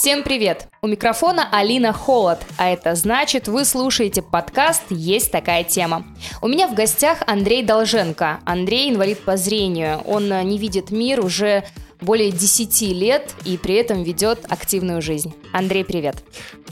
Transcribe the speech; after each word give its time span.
Всем 0.00 0.22
привет! 0.22 0.68
У 0.80 0.86
микрофона 0.86 1.46
Алина 1.52 1.92
Холод, 1.92 2.40
а 2.56 2.70
это 2.70 2.94
значит, 2.94 3.48
вы 3.48 3.66
слушаете 3.66 4.22
подкаст 4.22 4.84
«Есть 4.88 5.30
такая 5.30 5.62
тема». 5.62 6.06
У 6.40 6.48
меня 6.48 6.68
в 6.68 6.74
гостях 6.74 7.18
Андрей 7.26 7.62
Долженко. 7.62 8.40
Андрей 8.46 8.90
инвалид 8.90 9.20
по 9.20 9.36
зрению. 9.36 9.98
Он 10.06 10.32
э, 10.32 10.42
не 10.42 10.56
видит 10.56 10.90
мир 10.90 11.22
уже 11.22 11.64
более 12.00 12.30
10 12.30 12.82
лет 12.92 13.34
и 13.44 13.56
при 13.56 13.74
этом 13.74 14.02
ведет 14.02 14.40
активную 14.48 15.02
жизнь. 15.02 15.34
Андрей, 15.52 15.84
привет. 15.84 16.22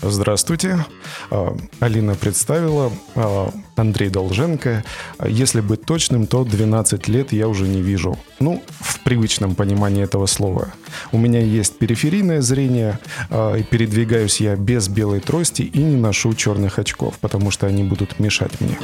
Здравствуйте. 0.01 0.85
А, 1.31 1.57
Алина 1.81 2.15
представила. 2.15 2.93
А, 3.15 3.51
Андрей 3.77 4.11
Долженко. 4.11 4.85
Если 5.27 5.61
быть 5.61 5.85
точным, 5.85 6.27
то 6.27 6.45
12 6.45 7.09
лет 7.09 7.33
я 7.33 7.49
уже 7.49 7.67
не 7.67 7.83
вижу. 7.83 8.19
Ну, 8.41 8.63
в 8.81 9.01
привычном 9.01 9.55
понимании 9.55 10.05
этого 10.05 10.27
слова. 10.27 10.73
У 11.13 11.19
меня 11.19 11.41
есть 11.41 11.79
периферийное 11.79 12.41
зрение, 12.41 12.99
а, 13.31 13.57
и 13.57 13.63
передвигаюсь 13.63 14.41
я 14.41 14.57
без 14.57 14.89
белой 14.89 15.21
трости 15.21 15.63
и 15.63 15.79
не 15.79 15.97
ношу 15.97 16.35
черных 16.35 16.79
очков, 16.79 17.15
потому 17.21 17.51
что 17.51 17.67
они 17.67 17.83
будут 17.83 18.19
мешать 18.19 18.61
мне. 18.61 18.77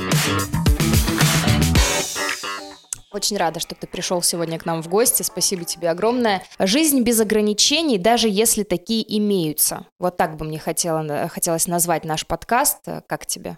Очень 3.15 3.37
рада, 3.37 3.61
что 3.61 3.77
ты 3.77 3.87
пришел 3.87 4.23
сегодня 4.23 4.59
к 4.59 4.67
нам 4.67 4.83
в 4.83 4.89
гости. 4.89 5.23
Спасибо 5.23 5.65
тебе 5.65 5.89
огромное. 5.89 6.43
Жизнь 6.59 7.01
без 7.03 7.21
ограничений, 7.21 7.97
даже 7.97 8.29
если 8.29 8.65
такие 8.65 9.05
имеются. 9.19 9.87
Вот 10.01 10.17
так 10.17 10.37
бы 10.37 10.45
мне 10.45 10.59
хотела, 10.59 11.29
хотелось 11.29 11.69
назвать 11.69 12.05
наш 12.05 12.27
подкаст. 12.27 12.81
Как 13.07 13.25
тебе? 13.25 13.57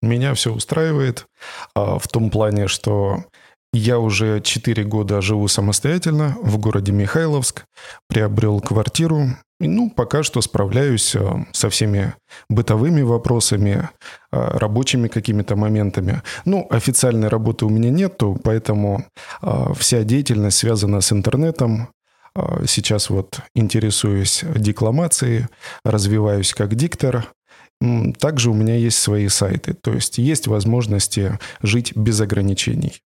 Меня 0.00 0.32
все 0.32 0.54
устраивает 0.54 1.26
а, 1.74 1.98
в 1.98 2.08
том 2.08 2.30
плане, 2.30 2.66
что 2.66 3.24
я 3.72 3.98
уже 3.98 4.40
4 4.40 4.84
года 4.84 5.20
живу 5.20 5.48
самостоятельно 5.48 6.36
в 6.42 6.58
городе 6.58 6.92
Михайловск, 6.92 7.64
приобрел 8.08 8.60
квартиру, 8.60 9.28
ну, 9.60 9.90
пока 9.90 10.22
что 10.22 10.40
справляюсь 10.40 11.14
э, 11.14 11.44
со 11.52 11.68
всеми 11.68 12.14
бытовыми 12.48 13.02
вопросами, 13.02 13.90
э, 14.32 14.58
рабочими 14.58 15.08
какими-то 15.08 15.54
моментами. 15.54 16.22
Ну, 16.46 16.66
официальной 16.70 17.28
работы 17.28 17.66
у 17.66 17.68
меня 17.68 17.90
нету, 17.90 18.40
поэтому 18.42 19.04
э, 19.42 19.72
вся 19.76 20.02
деятельность 20.02 20.58
связана 20.58 21.02
с 21.02 21.12
интернетом. 21.12 21.88
Сейчас 22.64 23.10
вот 23.10 23.40
интересуюсь 23.56 24.44
декламацией, 24.54 25.48
развиваюсь 25.84 26.54
как 26.54 26.76
диктор. 26.76 27.26
Также 28.20 28.50
у 28.50 28.54
меня 28.54 28.76
есть 28.76 29.00
свои 29.00 29.26
сайты, 29.26 29.74
то 29.74 29.92
есть 29.92 30.18
есть 30.18 30.46
возможности 30.46 31.40
жить 31.60 31.96
без 31.96 32.20
ограничений. 32.20 33.02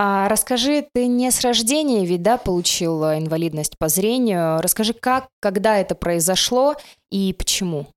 А, 0.00 0.28
расскажи, 0.28 0.86
ты 0.94 1.08
не 1.08 1.28
с 1.28 1.40
рождения 1.40 2.06
ведь, 2.06 2.22
да, 2.22 2.38
получил 2.38 3.02
инвалидность 3.02 3.76
по 3.78 3.88
зрению. 3.88 4.60
Расскажи, 4.60 4.92
как, 4.92 5.26
когда 5.40 5.76
это 5.76 5.96
произошло 5.96 6.76
и 7.10 7.34
почему? 7.36 7.88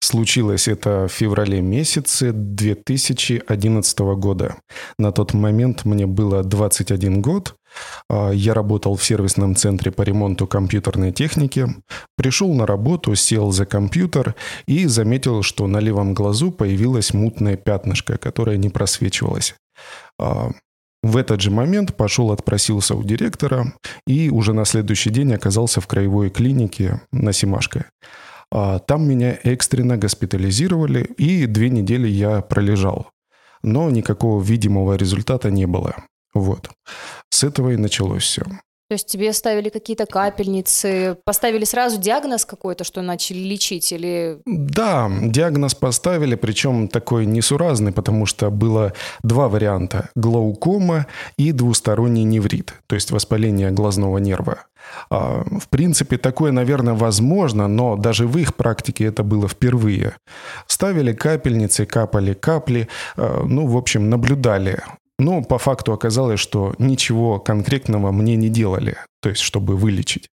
Случилось 0.00 0.66
это 0.66 1.06
в 1.06 1.12
феврале 1.12 1.60
месяце 1.60 2.32
2011 2.32 3.98
года. 4.16 4.56
На 4.98 5.12
тот 5.12 5.32
момент 5.32 5.84
мне 5.84 6.06
было 6.06 6.42
21 6.42 7.22
год. 7.22 7.54
А, 8.08 8.32
я 8.32 8.52
работал 8.52 8.96
в 8.96 9.04
сервисном 9.04 9.54
центре 9.54 9.92
по 9.92 10.02
ремонту 10.02 10.48
компьютерной 10.48 11.12
техники. 11.12 11.68
Пришел 12.16 12.52
на 12.52 12.66
работу, 12.66 13.14
сел 13.14 13.52
за 13.52 13.64
компьютер 13.64 14.34
и 14.66 14.86
заметил, 14.86 15.42
что 15.42 15.68
на 15.68 15.78
левом 15.78 16.14
глазу 16.14 16.50
появилось 16.50 17.14
мутное 17.14 17.56
пятнышко, 17.56 18.18
которое 18.18 18.56
не 18.56 18.70
просвечивалось. 18.70 19.54
В 21.02 21.16
этот 21.16 21.40
же 21.40 21.50
момент 21.50 21.96
пошел 21.96 22.30
отпросился 22.30 22.94
у 22.94 23.02
директора 23.02 23.72
и 24.06 24.30
уже 24.30 24.52
на 24.52 24.64
следующий 24.64 25.10
день 25.10 25.34
оказался 25.34 25.80
в 25.80 25.86
краевой 25.86 26.30
клинике 26.30 27.00
на 27.10 27.32
Симашко. 27.32 27.86
А 28.52 28.78
там 28.78 29.08
меня 29.08 29.38
экстренно 29.42 29.96
госпитализировали, 29.96 31.04
и 31.16 31.46
две 31.46 31.70
недели 31.70 32.06
я 32.06 32.42
пролежал. 32.42 33.10
Но 33.62 33.90
никакого 33.90 34.42
видимого 34.42 34.94
результата 34.94 35.50
не 35.50 35.66
было. 35.66 36.04
Вот. 36.34 36.70
С 37.30 37.44
этого 37.44 37.70
и 37.70 37.76
началось 37.76 38.22
все. 38.22 38.44
То 38.92 38.96
есть 38.96 39.06
тебе 39.06 39.32
ставили 39.32 39.70
какие-то 39.70 40.04
капельницы, 40.04 41.16
поставили 41.24 41.64
сразу 41.64 41.98
диагноз 41.98 42.44
какой-то, 42.44 42.84
что 42.84 43.00
начали 43.00 43.38
лечить 43.38 43.90
или... 43.90 44.36
Да, 44.44 45.10
диагноз 45.22 45.74
поставили, 45.74 46.34
причем 46.34 46.88
такой 46.88 47.24
несуразный, 47.24 47.92
потому 47.92 48.26
что 48.26 48.50
было 48.50 48.92
два 49.22 49.48
варианта. 49.48 50.10
Глаукома 50.14 51.06
и 51.38 51.52
двусторонний 51.52 52.24
неврит, 52.24 52.74
то 52.86 52.94
есть 52.94 53.12
воспаление 53.12 53.70
глазного 53.70 54.18
нерва. 54.18 54.58
А, 55.08 55.42
в 55.44 55.70
принципе, 55.70 56.18
такое, 56.18 56.52
наверное, 56.52 56.92
возможно, 56.92 57.68
но 57.68 57.96
даже 57.96 58.26
в 58.26 58.36
их 58.36 58.54
практике 58.54 59.06
это 59.06 59.22
было 59.22 59.48
впервые. 59.48 60.16
Ставили 60.66 61.14
капельницы, 61.14 61.86
капали 61.86 62.34
капли, 62.34 62.88
а, 63.16 63.42
ну, 63.46 63.66
в 63.66 63.76
общем, 63.78 64.10
наблюдали 64.10 64.82
но 65.22 65.42
по 65.42 65.58
факту 65.58 65.92
оказалось, 65.92 66.40
что 66.40 66.74
ничего 66.78 67.38
конкретного 67.38 68.10
мне 68.12 68.36
не 68.36 68.48
делали, 68.48 68.96
то 69.20 69.28
есть 69.28 69.40
чтобы 69.40 69.76
вылечить. 69.76 70.28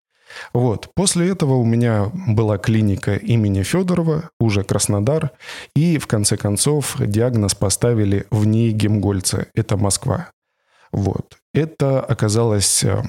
Вот. 0.53 0.89
После 0.95 1.29
этого 1.29 1.55
у 1.55 1.65
меня 1.65 2.11
была 2.13 2.57
клиника 2.57 3.15
имени 3.15 3.63
Федорова, 3.63 4.29
уже 4.39 4.63
Краснодар, 4.63 5.31
и 5.75 5.97
в 5.97 6.07
конце 6.07 6.37
концов 6.37 6.95
диагноз 6.99 7.55
поставили 7.55 8.25
в 8.31 8.45
ней 8.45 8.71
Гемгольца, 8.71 9.47
это 9.55 9.77
Москва. 9.77 10.31
Вот. 10.91 11.37
Это 11.53 12.01
оказалось 12.01 12.83
э, 12.83 13.01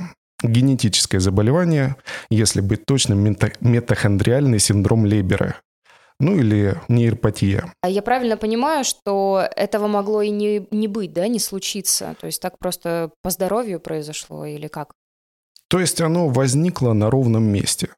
генетическое 0.43 1.21
заболевание, 1.21 1.97
если 2.31 2.61
быть 2.61 2.87
точным, 2.87 3.37
метахондриальный 3.61 4.61
синдром 4.61 5.05
Лейбера 5.05 5.57
ну 6.19 6.37
или 6.37 6.81
нейропатия. 6.89 7.73
А 7.83 7.89
я 7.89 8.03
правильно 8.03 8.37
понимаю, 8.37 8.85
что 8.85 9.47
этого 9.57 9.87
могло 9.87 10.23
и 10.23 10.31
не, 10.31 10.67
не 10.71 10.89
быть, 10.89 11.13
да, 11.13 11.29
не 11.29 11.39
случиться? 11.39 12.17
То 12.21 12.27
есть 12.27 12.41
так 12.41 12.59
просто 12.59 13.11
по 13.23 13.31
здоровью 13.31 13.81
произошло 13.81 14.47
или 14.47 14.69
как? 14.69 14.93
То 15.69 15.81
есть 15.81 16.01
оно 16.01 16.29
возникло 16.29 16.93
на 16.93 17.11
ровном 17.11 17.45
месте. 17.45 17.91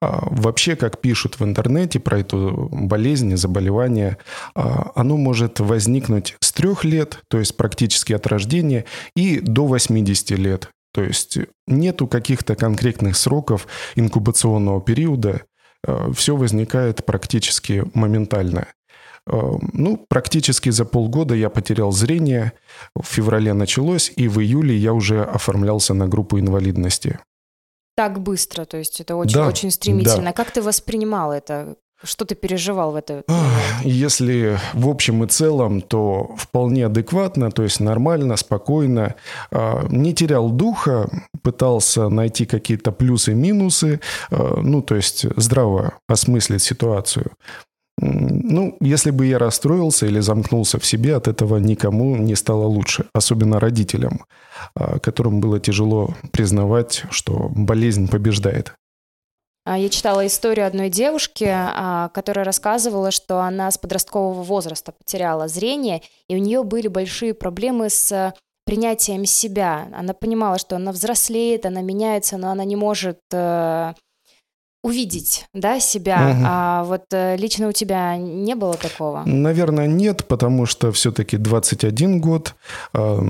А, 0.00 0.26
вообще, 0.30 0.76
как 0.76 1.00
пишут 1.00 1.38
в 1.38 1.44
интернете 1.44 2.00
про 2.00 2.20
эту 2.20 2.68
болезнь, 2.72 3.36
заболевание, 3.36 4.18
а, 4.54 4.92
оно 4.94 5.16
может 5.16 5.60
возникнуть 5.60 6.36
с 6.40 6.52
трех 6.52 6.84
лет, 6.84 7.20
то 7.28 7.38
есть 7.38 7.56
практически 7.56 8.12
от 8.12 8.26
рождения, 8.26 8.84
и 9.14 9.40
до 9.40 9.66
80 9.66 10.30
лет. 10.36 10.70
То 10.92 11.02
есть 11.02 11.38
нету 11.66 12.06
каких-то 12.06 12.56
конкретных 12.56 13.16
сроков 13.16 13.66
инкубационного 13.94 14.80
периода, 14.80 15.42
все 16.12 16.36
возникает 16.36 17.04
практически 17.04 17.84
моментально. 17.94 18.68
Э, 19.28 19.52
ну, 19.72 20.04
практически 20.08 20.70
за 20.70 20.84
полгода 20.84 21.34
я 21.34 21.50
потерял 21.50 21.92
зрение. 21.92 22.52
В 22.94 23.04
феврале 23.04 23.52
началось, 23.52 24.12
и 24.16 24.28
в 24.28 24.40
июле 24.40 24.76
я 24.76 24.92
уже 24.92 25.22
оформлялся 25.22 25.94
на 25.94 26.08
группу 26.08 26.38
инвалидности. 26.38 27.18
Так 27.96 28.20
быстро, 28.20 28.64
то 28.64 28.76
есть 28.76 29.00
это 29.00 29.16
очень, 29.16 29.34
да, 29.34 29.48
очень 29.48 29.70
стремительно. 29.70 30.26
Да. 30.26 30.32
Как 30.32 30.50
ты 30.50 30.62
воспринимал 30.62 31.32
это? 31.32 31.76
Что 32.02 32.24
ты 32.24 32.36
переживал 32.36 32.92
в 32.92 32.96
это? 32.96 33.24
Если 33.82 34.58
в 34.72 34.88
общем 34.88 35.24
и 35.24 35.26
целом, 35.26 35.80
то 35.80 36.30
вполне 36.36 36.86
адекватно, 36.86 37.50
то 37.50 37.64
есть 37.64 37.80
нормально, 37.80 38.36
спокойно. 38.36 39.16
А, 39.50 39.84
не 39.88 40.14
терял 40.14 40.50
духа, 40.50 41.10
пытался 41.42 42.08
найти 42.08 42.46
какие-то 42.46 42.92
плюсы-минусы, 42.92 44.00
а, 44.30 44.60
ну, 44.60 44.80
то 44.80 44.94
есть 44.94 45.26
здраво 45.36 45.94
осмыслить 46.08 46.62
ситуацию. 46.62 47.32
Ну, 48.00 48.76
если 48.80 49.10
бы 49.10 49.26
я 49.26 49.40
расстроился 49.40 50.06
или 50.06 50.20
замкнулся 50.20 50.78
в 50.78 50.86
себе, 50.86 51.16
от 51.16 51.26
этого 51.26 51.56
никому 51.58 52.16
не 52.16 52.36
стало 52.36 52.64
лучше, 52.64 53.06
особенно 53.12 53.58
родителям, 53.58 54.24
а, 54.76 55.00
которым 55.00 55.40
было 55.40 55.58
тяжело 55.58 56.14
признавать, 56.30 57.02
что 57.10 57.50
болезнь 57.50 58.08
побеждает. 58.08 58.74
А, 59.68 59.76
я 59.76 59.90
читала 59.90 60.26
историю 60.26 60.66
одной 60.66 60.88
девушки, 60.88 61.46
а, 61.46 62.08
которая 62.14 62.46
рассказывала, 62.46 63.10
что 63.10 63.40
она 63.40 63.70
с 63.70 63.76
подросткового 63.76 64.42
возраста 64.42 64.92
потеряла 64.92 65.46
зрение, 65.46 66.00
и 66.26 66.36
у 66.36 66.38
нее 66.38 66.62
были 66.62 66.88
большие 66.88 67.34
проблемы 67.34 67.90
с 67.90 68.32
принятием 68.64 69.26
себя. 69.26 69.88
Она 69.94 70.14
понимала, 70.14 70.56
что 70.56 70.76
она 70.76 70.90
взрослеет, 70.90 71.66
она 71.66 71.82
меняется, 71.82 72.38
но 72.38 72.50
она 72.50 72.64
не 72.64 72.76
может 72.76 73.20
э, 73.30 73.92
увидеть, 74.88 75.46
да, 75.54 75.80
себя. 75.80 76.30
Угу. 76.30 76.44
А 76.44 76.84
вот 76.84 77.04
э, 77.12 77.36
лично 77.36 77.68
у 77.68 77.72
тебя 77.72 78.16
не 78.16 78.54
было 78.54 78.74
такого? 78.74 79.22
Наверное, 79.26 79.86
нет, 79.86 80.26
потому 80.26 80.66
что 80.66 80.90
все-таки 80.92 81.36
21 81.36 82.20
год. 82.20 82.54
Э, 82.94 83.20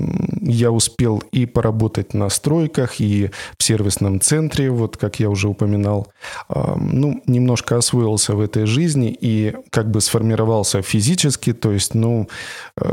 я 0.41 0.71
успел 0.71 1.21
и 1.31 1.45
поработать 1.45 2.13
на 2.13 2.29
стройках, 2.29 3.01
и 3.01 3.29
в 3.57 3.63
сервисном 3.63 4.21
центре, 4.21 4.71
вот 4.71 4.97
как 4.97 5.19
я 5.19 5.29
уже 5.29 5.49
упоминал. 5.49 6.07
Э, 6.49 6.75
ну, 6.77 7.21
немножко 7.27 7.77
освоился 7.77 8.35
в 8.35 8.41
этой 8.41 8.65
жизни 8.65 9.15
и 9.21 9.53
как 9.69 9.91
бы 9.91 10.01
сформировался 10.01 10.81
физически, 10.81 11.53
то 11.53 11.71
есть, 11.71 11.93
ну, 11.93 12.27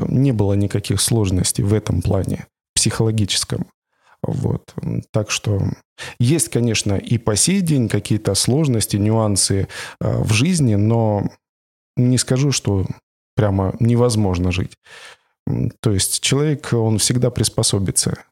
не 0.09 0.33
было 0.33 0.55
никаких 0.55 1.01
сложностей 1.01 1.65
в 1.65 1.73
этом 1.73 2.03
плане, 2.03 2.47
психологическом. 2.75 3.67
Вот. 4.27 4.75
Так 5.11 5.31
что 5.31 5.61
есть, 6.19 6.49
конечно, 6.49 6.95
и 6.95 7.19
по 7.19 7.37
сей 7.37 7.61
день 7.61 7.89
какие-то 7.89 8.35
сложности, 8.35 8.97
нюансы 8.97 9.69
э, 10.01 10.23
в 10.23 10.33
жизни, 10.33 10.75
но 10.75 11.31
не 11.97 12.19
скажу, 12.19 12.53
что 12.53 12.87
прямо 13.35 13.75
невозможно 13.81 14.53
жить. 14.53 14.77
То 15.81 15.93
есть 15.93 16.21
человек, 16.21 16.73
он 16.73 16.99
всегда 16.99 17.31
приспособится. 17.31 18.25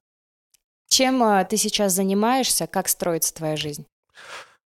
Чем 0.89 1.23
э, 1.23 1.45
ты 1.45 1.57
сейчас 1.57 1.93
занимаешься? 1.93 2.67
Как 2.67 2.89
строится 2.89 3.35
твоя 3.35 3.57
жизнь? 3.57 3.87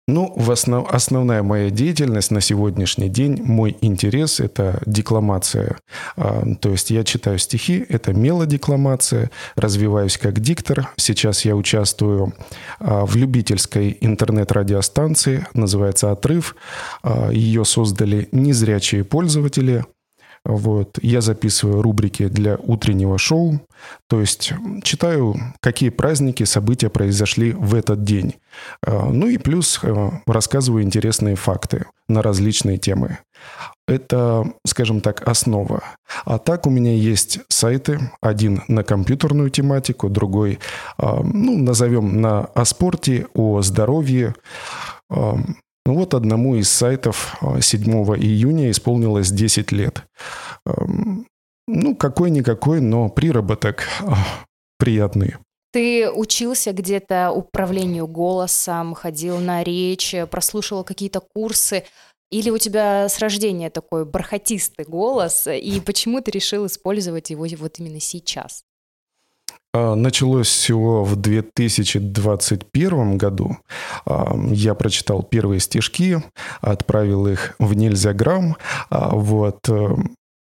Ну, 0.08 0.32
в 0.34 0.50
основ... 0.50 0.88
основная 0.93 1.44
моя 1.44 1.70
деятельность 1.70 2.32
на 2.32 2.40
сегодняшний 2.40 3.08
день, 3.08 3.40
мой 3.40 3.76
интерес– 3.82 4.40
это 4.40 4.82
декламация. 4.84 5.78
А, 6.16 6.43
то 6.60 6.70
есть 6.70 6.90
я 6.90 7.04
читаю 7.04 7.38
стихи, 7.38 7.87
это 7.88 8.12
мелодекламация, 8.12 9.31
развиваюсь 9.54 10.19
как 10.19 10.40
диктор. 10.40 10.88
Сейчас 10.96 11.44
я 11.44 11.54
участвую 11.54 12.34
а, 12.81 13.06
в 13.06 13.14
любительской 13.14 13.96
интернет-радиостанции, 14.00 15.46
называется 15.54 16.10
«Отрыв». 16.10 16.56
А, 17.05 17.31
ее 17.31 17.64
создали 17.64 18.28
незрячие 18.32 19.05
пользователи– 19.05 19.84
вот. 20.44 20.99
Я 21.03 21.21
записываю 21.21 21.83
рубрики 21.83 22.27
для 22.27 22.56
утреннего 22.56 23.17
шоу, 23.19 23.61
то 24.09 24.21
есть 24.21 24.53
читаю, 24.83 25.37
какие 25.61 25.91
праздники, 25.91 26.44
события 26.44 26.91
произошли 26.91 27.53
в 27.53 27.75
этот 27.75 28.03
день. 28.03 28.35
А, 28.85 29.06
ну 29.11 29.29
и 29.29 29.39
плюс 29.39 29.79
э, 29.83 30.11
рассказываю 30.27 30.83
интересные 30.83 31.37
факты 31.37 31.87
на 32.09 32.23
различные 32.23 32.79
темы. 32.79 33.19
Это, 33.87 34.44
скажем 34.67 35.00
так, 35.00 35.27
основа. 35.27 35.83
А 36.25 36.39
так 36.39 36.67
у 36.67 36.71
меня 36.71 36.93
есть 36.93 37.41
сайты. 37.49 38.11
Один 38.21 38.62
на 38.69 38.85
компьютерную 38.85 39.50
тематику, 39.50 40.09
другой, 40.09 40.59
а, 40.99 41.21
ну, 41.23 41.56
назовем 41.56 42.21
на 42.21 42.41
о 42.47 42.65
спорте, 42.65 43.27
о 43.35 43.62
здоровье. 43.62 44.35
Ну 45.84 45.94
вот 45.94 46.14
одному 46.14 46.55
из 46.56 46.70
сайтов 46.70 47.37
7 47.61 48.12
а, 48.12 48.17
июня 48.17 48.70
исполнилось 48.70 49.31
10 49.31 49.73
лет. 49.73 50.05
Ну, 51.67 51.96
какой-никакой, 51.96 52.81
но 52.81 53.08
приработок 53.08 53.84
а, 54.00 54.17
приятный. 54.79 55.37
Ты 55.73 56.11
учился 56.11 56.73
где-то 56.73 57.31
управлению 57.31 58.06
голосом, 58.06 58.94
ходил 58.94 59.38
на 59.38 59.64
речь, 59.64 60.14
прослушивал 60.31 60.84
какие-то 60.84 61.20
курсы, 61.20 61.84
или 62.31 62.50
у 62.50 62.58
тебя 62.58 63.08
с 63.08 63.19
рождения 63.19 63.70
такой 63.70 64.05
бархатистый 64.05 64.84
голос, 64.87 65.46
и 65.46 65.81
почему 65.81 66.20
ты 66.20 66.31
решил 66.31 66.67
использовать 66.67 67.31
его 67.31 67.46
вот 67.58 67.79
именно 67.79 68.00
сейчас? 68.00 68.64
А, 69.74 69.94
началось 69.94 70.48
всего 70.48 71.04
в 71.04 71.16
2021 71.16 73.16
году. 73.16 73.56
А, 74.04 74.36
я 74.50 74.74
прочитал 74.74 75.22
первые 75.22 75.60
стишки, 75.60 76.22
отправил 76.60 77.26
их 77.26 77.54
в 77.58 77.72
Нельзяграм, 77.74 78.56
а, 78.90 79.14
вот, 79.14 79.66
э, 79.69 79.96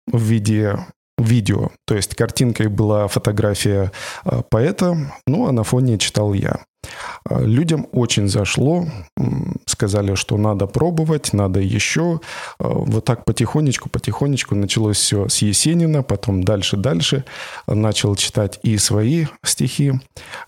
в 0.08 0.22
виде 0.22 0.80
видео. 1.24 1.70
То 1.86 1.96
есть 1.96 2.16
картинкой 2.16 2.68
была 2.68 3.08
фотография 3.08 3.92
поэта, 4.50 4.98
ну 5.28 5.48
а 5.48 5.52
на 5.52 5.64
фоне 5.64 5.98
читал 5.98 6.34
я. 6.34 6.62
А, 7.30 7.42
людям 7.42 7.88
очень 7.92 8.28
зашло, 8.28 8.86
сказали, 9.66 10.16
что 10.16 10.38
надо 10.38 10.66
пробовать, 10.68 11.34
надо 11.34 11.60
еще. 11.60 12.22
А, 12.60 12.68
вот 12.68 13.06
так 13.06 13.26
потихонечку, 13.26 13.90
потихонечку 13.90 14.56
началось 14.56 14.98
все 14.98 15.30
с 15.30 15.42
Есенина, 15.42 16.04
потом 16.04 16.44
дальше-дальше. 16.44 17.24
Начал 17.68 18.16
читать 18.16 18.60
и 18.64 18.78
свои 18.78 19.26
стихи. 19.44 19.94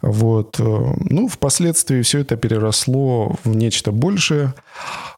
Вот. 0.01 0.59
Э, 0.59 0.93
ну, 1.09 1.27
впоследствии 1.27 2.01
все 2.01 2.19
это 2.19 2.35
переросло 2.35 3.35
в 3.43 3.55
нечто 3.55 3.91
большее. 3.91 4.53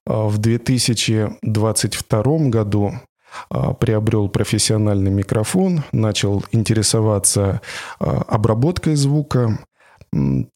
В 0.05 0.37
2022 0.37 2.49
году 2.49 2.93
приобрел 3.79 4.29
профессиональный 4.29 5.11
микрофон, 5.11 5.83
начал 5.91 6.43
интересоваться 6.51 7.61
обработкой 7.99 8.95
звука, 8.95 9.59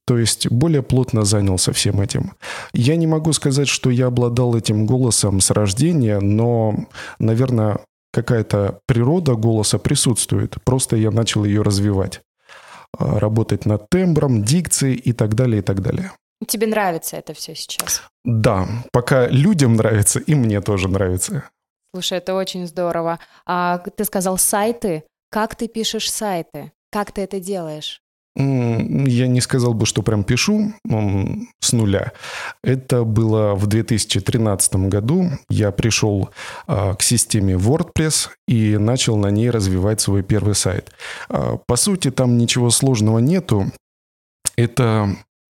то 0.06 0.18
есть 0.18 0.50
более 0.50 0.82
плотно 0.82 1.26
занялся 1.26 1.74
всем 1.74 2.00
этим. 2.00 2.34
Я 2.74 2.96
не 2.96 3.08
могу 3.08 3.34
сказать, 3.34 3.68
что 3.68 3.90
я 3.90 4.08
обладал 4.08 4.56
этим 4.56 4.86
голосом 4.86 5.42
с 5.42 5.52
рождения, 5.52 6.20
но, 6.20 6.88
наверное, 7.20 7.80
какая-то 8.14 8.80
природа 8.86 9.36
голоса 9.36 9.78
присутствует. 9.78 10.56
Просто 10.64 10.96
я 10.96 11.12
начал 11.12 11.44
ее 11.44 11.62
развивать. 11.62 12.22
А, 12.98 13.20
работать 13.20 13.66
над 13.66 13.90
тембром, 13.90 14.44
дикцией 14.44 14.96
и 14.96 15.14
так 15.14 15.36
далее, 15.36 15.60
и 15.60 15.62
так 15.62 15.82
далее. 15.82 16.12
Тебе 16.48 16.68
нравится 16.68 17.18
это 17.18 17.34
все 17.34 17.54
сейчас? 17.54 18.02
Да, 18.24 18.68
пока 18.92 19.28
людям 19.28 19.76
нравится, 19.76 20.20
и 20.20 20.36
мне 20.36 20.62
тоже 20.62 20.88
нравится. 20.88 21.44
Слушай, 21.94 22.20
это 22.20 22.36
очень 22.36 22.68
здорово. 22.68 23.20
А 23.46 23.80
ты 23.80 24.06
сказал 24.06 24.38
сайты. 24.38 25.04
Как 25.32 25.56
ты 25.56 25.68
пишешь 25.68 26.12
сайты? 26.12 26.72
Как 26.92 27.12
ты 27.12 27.22
это 27.22 27.40
делаешь? 27.40 28.02
Я 28.36 29.28
не 29.28 29.42
сказал 29.42 29.74
бы, 29.74 29.86
что 29.86 30.02
прям 30.02 30.24
пишу 30.24 30.74
с 31.60 31.74
нуля. 31.74 32.14
Это 32.64 33.04
было 33.04 33.54
в 33.56 33.68
2013 33.68 34.76
году. 34.88 35.32
Я 35.50 35.72
пришел 35.72 36.30
а, 36.66 36.94
к 36.96 37.04
системе 37.04 37.56
WordPress 37.56 38.30
и 38.48 38.78
начал 38.78 39.18
на 39.18 39.30
ней 39.30 39.50
развивать 39.50 40.00
свой 40.00 40.24
первый 40.24 40.56
сайт. 40.56 40.92
А, 41.28 41.58
по 41.58 41.76
сути, 41.76 42.12
там 42.12 42.38
ничего 42.38 42.70
сложного 42.70 43.20
нету. 43.20 43.66
Это 44.56 45.10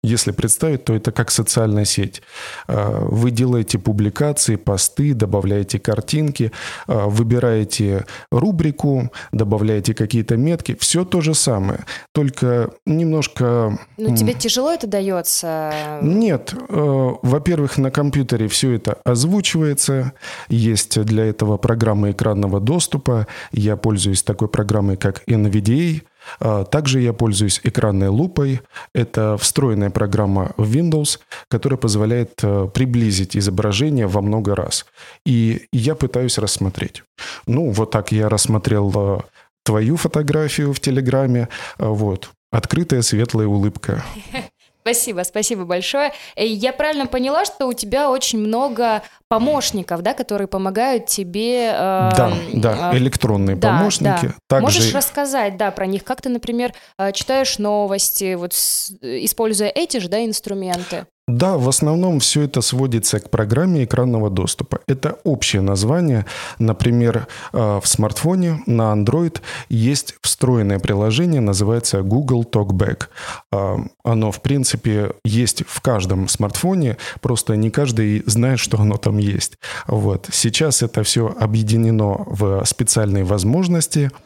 если 0.09 0.31
представить, 0.31 0.83
то 0.85 0.93
это 0.93 1.11
как 1.11 1.31
социальная 1.31 1.85
сеть. 1.85 2.21
А, 2.67 3.05
вы 3.05 3.31
делаете 3.31 3.77
публикации, 3.77 4.55
посты, 4.55 5.13
добавляете 5.13 5.79
картинки, 5.79 6.51
а, 6.87 7.07
выбираете 7.07 8.05
рубрику, 8.31 9.11
добавляете 9.31 9.93
какие-то 9.93 10.35
метки. 10.37 10.75
Все 10.79 11.05
то 11.05 11.21
же 11.21 11.33
самое, 11.33 11.85
только 12.13 12.71
немножко... 12.85 13.77
Ну, 13.97 14.15
тебе 14.15 14.33
тяжело 14.33 14.71
это 14.71 14.87
дается? 14.87 15.99
Нет. 16.01 16.53
А, 16.69 17.15
во-первых, 17.21 17.77
на 17.77 17.91
компьютере 17.91 18.47
все 18.47 18.73
это 18.73 18.97
озвучивается. 19.05 20.13
Есть 20.49 20.99
для 21.01 21.25
этого 21.25 21.57
программа 21.57 22.11
экранного 22.11 22.59
доступа. 22.59 23.27
Я 23.51 23.77
пользуюсь 23.77 24.23
такой 24.23 24.47
программой, 24.47 24.97
как 24.97 25.23
NVDA. 25.27 26.01
А, 26.39 26.63
также 26.63 27.01
я 27.01 27.13
пользуюсь 27.13 27.61
экранной 27.63 28.07
лупой. 28.07 28.61
Это 28.93 29.37
встроенная 29.37 29.89
программа 29.89 30.51
в 30.57 30.71
Windows, 30.75 31.19
которая 31.47 31.77
позволяет 31.77 32.33
э, 32.43 32.67
приблизить 32.73 33.35
изображение 33.37 34.07
во 34.07 34.21
много 34.21 34.55
раз. 34.55 34.85
И 35.25 35.67
я 35.71 35.95
пытаюсь 35.95 36.37
рассмотреть. 36.37 37.03
Ну, 37.47 37.71
вот 37.71 37.91
так 37.91 38.11
я 38.11 38.29
рассмотрел 38.29 38.91
э, 38.95 39.19
твою 39.63 39.97
фотографию 39.97 40.73
в 40.73 40.79
Телеграме. 40.79 41.49
Э, 41.77 41.87
вот. 41.87 42.29
Открытая 42.51 43.01
светлая 43.01 43.47
улыбка. 43.47 44.03
Спасибо, 44.81 45.23
спасибо 45.23 45.65
большое. 45.65 46.13
Я 46.35 46.73
правильно 46.73 47.05
поняла, 47.05 47.45
что 47.45 47.67
у 47.67 47.73
тебя 47.73 48.09
очень 48.09 48.39
много 48.39 49.03
помощников, 49.27 50.01
да, 50.01 50.13
которые 50.13 50.47
помогают 50.47 51.05
тебе. 51.05 51.67
Э, 51.67 52.09
да, 52.15 52.31
да, 52.53 52.97
электронные 52.97 53.55
да, 53.55 53.77
помощники. 53.77 54.27
Да. 54.27 54.35
Также... 54.47 54.63
Можешь 54.63 54.93
рассказать, 54.93 55.57
да, 55.57 55.71
про 55.71 55.85
них? 55.85 56.03
Как 56.03 56.21
ты, 56.21 56.29
например, 56.29 56.73
э, 56.97 57.11
читаешь 57.11 57.59
новости, 57.59 58.35
вот 58.35 58.53
используя 58.53 59.69
эти 59.69 59.97
же, 59.97 60.07
да, 60.07 60.23
инструменты? 60.25 61.05
Да, 61.29 61.57
в 61.57 61.69
основном 61.69 62.19
все 62.19 62.41
это 62.41 62.61
сводится 62.61 63.19
к 63.19 63.29
программе 63.29 63.83
экранного 63.83 64.31
доступа. 64.31 64.79
Это 64.87 65.19
общее 65.23 65.61
название. 65.61 66.25
Например, 66.57 67.27
э, 67.53 67.79
в 67.83 67.87
смартфоне 67.87 68.63
на 68.65 68.93
Android 68.93 69.39
есть 69.69 70.15
встроенное 70.21 70.79
приложение, 70.79 71.39
называется 71.39 72.01
Google 72.01 72.45
Talkback. 72.51 73.09
Э, 73.51 73.77
оно, 74.03 74.31
в 74.31 74.41
принципе, 74.41 75.11
есть 75.23 75.63
в 75.67 75.81
каждом 75.81 76.27
смартфоне, 76.27 76.97
просто 77.21 77.55
не 77.55 77.69
каждый 77.69 78.23
знает, 78.25 78.59
что 78.59 78.79
оно 78.79 78.97
там 78.97 79.19
есть. 79.19 79.59
Вот. 79.85 80.29
Сейчас 80.31 80.81
это 80.81 81.03
все 81.03 81.31
объединено 81.39 82.25
в 82.25 82.65
специальные 82.65 83.23
возможности– 83.23 84.09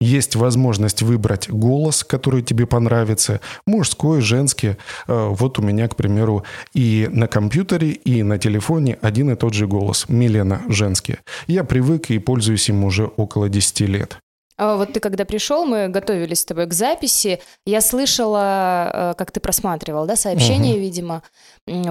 есть 0.00 0.36
возможность 0.36 1.02
выбрать 1.02 1.50
голос, 1.50 2.04
который 2.04 2.42
тебе 2.42 2.66
понравится, 2.66 3.40
мужской, 3.66 4.20
женский. 4.20 4.76
А, 5.06 5.28
вот 5.28 5.58
у 5.58 5.62
меня, 5.62 5.88
к 5.88 5.96
примеру, 5.96 6.44
и 6.72 7.08
на 7.10 7.26
компьютере, 7.26 7.90
и 7.90 8.22
на 8.22 8.38
телефоне 8.38 8.98
один 9.02 9.30
и 9.30 9.36
тот 9.36 9.54
же 9.54 9.66
голос. 9.66 10.06
Милена, 10.08 10.62
женский. 10.68 11.16
Я 11.46 11.64
привык 11.64 12.10
и 12.10 12.18
пользуюсь 12.18 12.68
им 12.68 12.84
уже 12.84 13.06
около 13.06 13.48
10 13.48 13.80
лет. 13.80 14.18
А 14.56 14.76
вот 14.76 14.92
ты 14.92 15.00
когда 15.00 15.24
пришел, 15.24 15.64
мы 15.64 15.88
готовились 15.88 16.40
с 16.40 16.44
тобой 16.44 16.66
к 16.66 16.72
записи, 16.72 17.40
я 17.66 17.80
слышала, 17.80 19.14
как 19.18 19.32
ты 19.32 19.40
просматривал, 19.40 20.06
да, 20.06 20.16
сообщения, 20.16 20.74
угу. 20.74 20.80
видимо, 20.80 21.22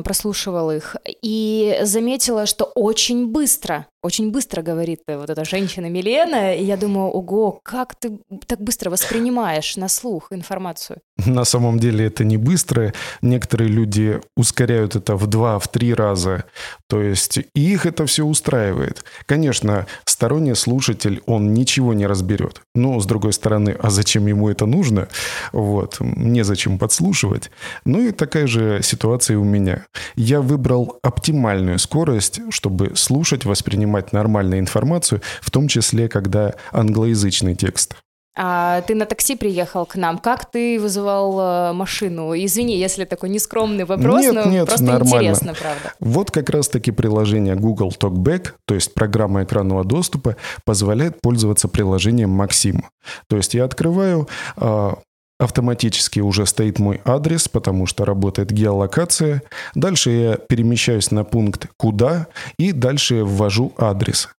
прослушивал 0.04 0.72
их, 0.72 0.96
и 1.22 1.80
заметила, 1.84 2.46
что 2.46 2.66
очень 2.66 3.28
быстро 3.28 3.88
очень 4.04 4.32
быстро 4.32 4.62
говорит 4.62 5.02
э, 5.08 5.18
вот 5.18 5.30
эта 5.30 5.46
женщина 5.46 5.90
Милена, 5.90 6.54
и 6.54 6.64
я 6.64 6.78
думаю, 6.78 7.08
ого, 7.08 7.60
как 7.64 7.96
ты 7.96 8.20
так 8.46 8.60
быстро 8.60 8.90
воспринимаешь 8.90 9.78
на 9.78 9.88
слух 9.88 10.32
информацию? 10.32 11.00
На 11.18 11.46
самом 11.46 11.80
деле 11.80 12.08
это 12.08 12.24
не 12.24 12.38
быстро. 12.38 12.92
Некоторые 13.22 13.70
люди 13.70 14.20
ускоряют 14.36 14.96
это 14.96 15.16
в 15.16 15.28
два, 15.28 15.60
в 15.60 15.68
три 15.68 15.94
раза. 15.94 16.46
То 16.88 17.02
есть 17.02 17.38
и 17.38 17.74
их 17.74 17.86
это 17.86 18.08
все 18.08 18.26
устраивает. 18.26 19.04
Конечно, 19.28 19.86
сторонний 20.06 20.56
слушатель, 20.56 21.22
он 21.28 21.54
ничего 21.54 21.94
не 21.94 22.08
разберет. 22.08 22.62
Но, 22.74 23.00
с 23.00 23.06
другой 23.06 23.34
стороны, 23.34 23.76
а 23.80 23.92
зачем 23.92 24.26
ему 24.26 24.50
это 24.50 24.66
нужно? 24.66 25.08
Вот, 25.52 25.98
незачем 26.00 26.80
подслушивать. 26.80 27.52
Ну 27.86 28.02
и 28.02 28.12
такая 28.12 28.48
же 28.48 28.82
ситуация 28.82 29.38
у 29.38 29.44
меня. 29.44 29.86
Я 30.16 30.42
выбрал 30.42 30.98
оптимальную 31.04 31.78
скорость, 31.78 32.42
чтобы 32.50 32.94
слушать, 32.96 33.46
воспринимать 33.46 34.14
нормальную 34.14 34.60
информацию, 34.60 35.22
в 35.42 35.52
том 35.52 35.68
числе, 35.68 36.10
когда 36.10 36.56
англоязычный 36.72 37.56
текст. 37.56 37.96
А 38.36 38.82
ты 38.82 38.96
на 38.96 39.06
такси 39.06 39.36
приехал 39.36 39.86
к 39.86 39.96
нам. 39.96 40.18
Как 40.18 40.50
ты 40.50 40.80
вызывал 40.80 41.40
э, 41.40 41.74
машину? 41.74 42.34
Извини, 42.34 42.78
если 42.78 43.06
такой 43.06 43.30
нескромный 43.30 43.86
вопрос, 43.86 44.22
нет, 44.22 44.34
но 44.34 44.46
нет, 44.46 44.68
просто 44.68 44.86
нормально. 44.86 45.16
интересно, 45.16 45.54
правда. 45.54 45.94
Вот 46.00 46.32
как 46.32 46.50
раз-таки 46.50 46.92
приложение 46.92 47.56
Google 47.56 47.90
Talkback, 47.90 48.54
то 48.66 48.74
есть 48.74 48.94
программа 48.96 49.44
экранного 49.44 49.84
доступа, 49.84 50.36
позволяет 50.66 51.22
пользоваться 51.22 51.68
приложением 51.68 52.32
Максим. 52.32 52.86
То 53.28 53.38
есть 53.38 53.54
я 53.54 53.66
открываю, 53.66 54.28
а, 54.56 54.98
автоматически 55.40 56.20
уже 56.20 56.48
стоит 56.48 56.80
мой 56.80 57.02
адрес, 57.06 57.48
потому 57.48 57.86
что 57.86 58.04
работает 58.04 58.52
геолокация. 58.52 59.44
Дальше 59.76 60.10
я 60.10 60.38
перемещаюсь 60.38 61.12
на 61.12 61.24
пункт 61.24 61.68
«Куда» 61.78 62.28
и 62.58 62.72
дальше 62.72 63.24
ввожу 63.24 63.74
адрес. 63.78 64.30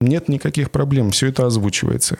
Нет 0.00 0.28
никаких 0.28 0.70
проблем, 0.70 1.10
все 1.10 1.28
это 1.28 1.46
озвучивается. 1.46 2.18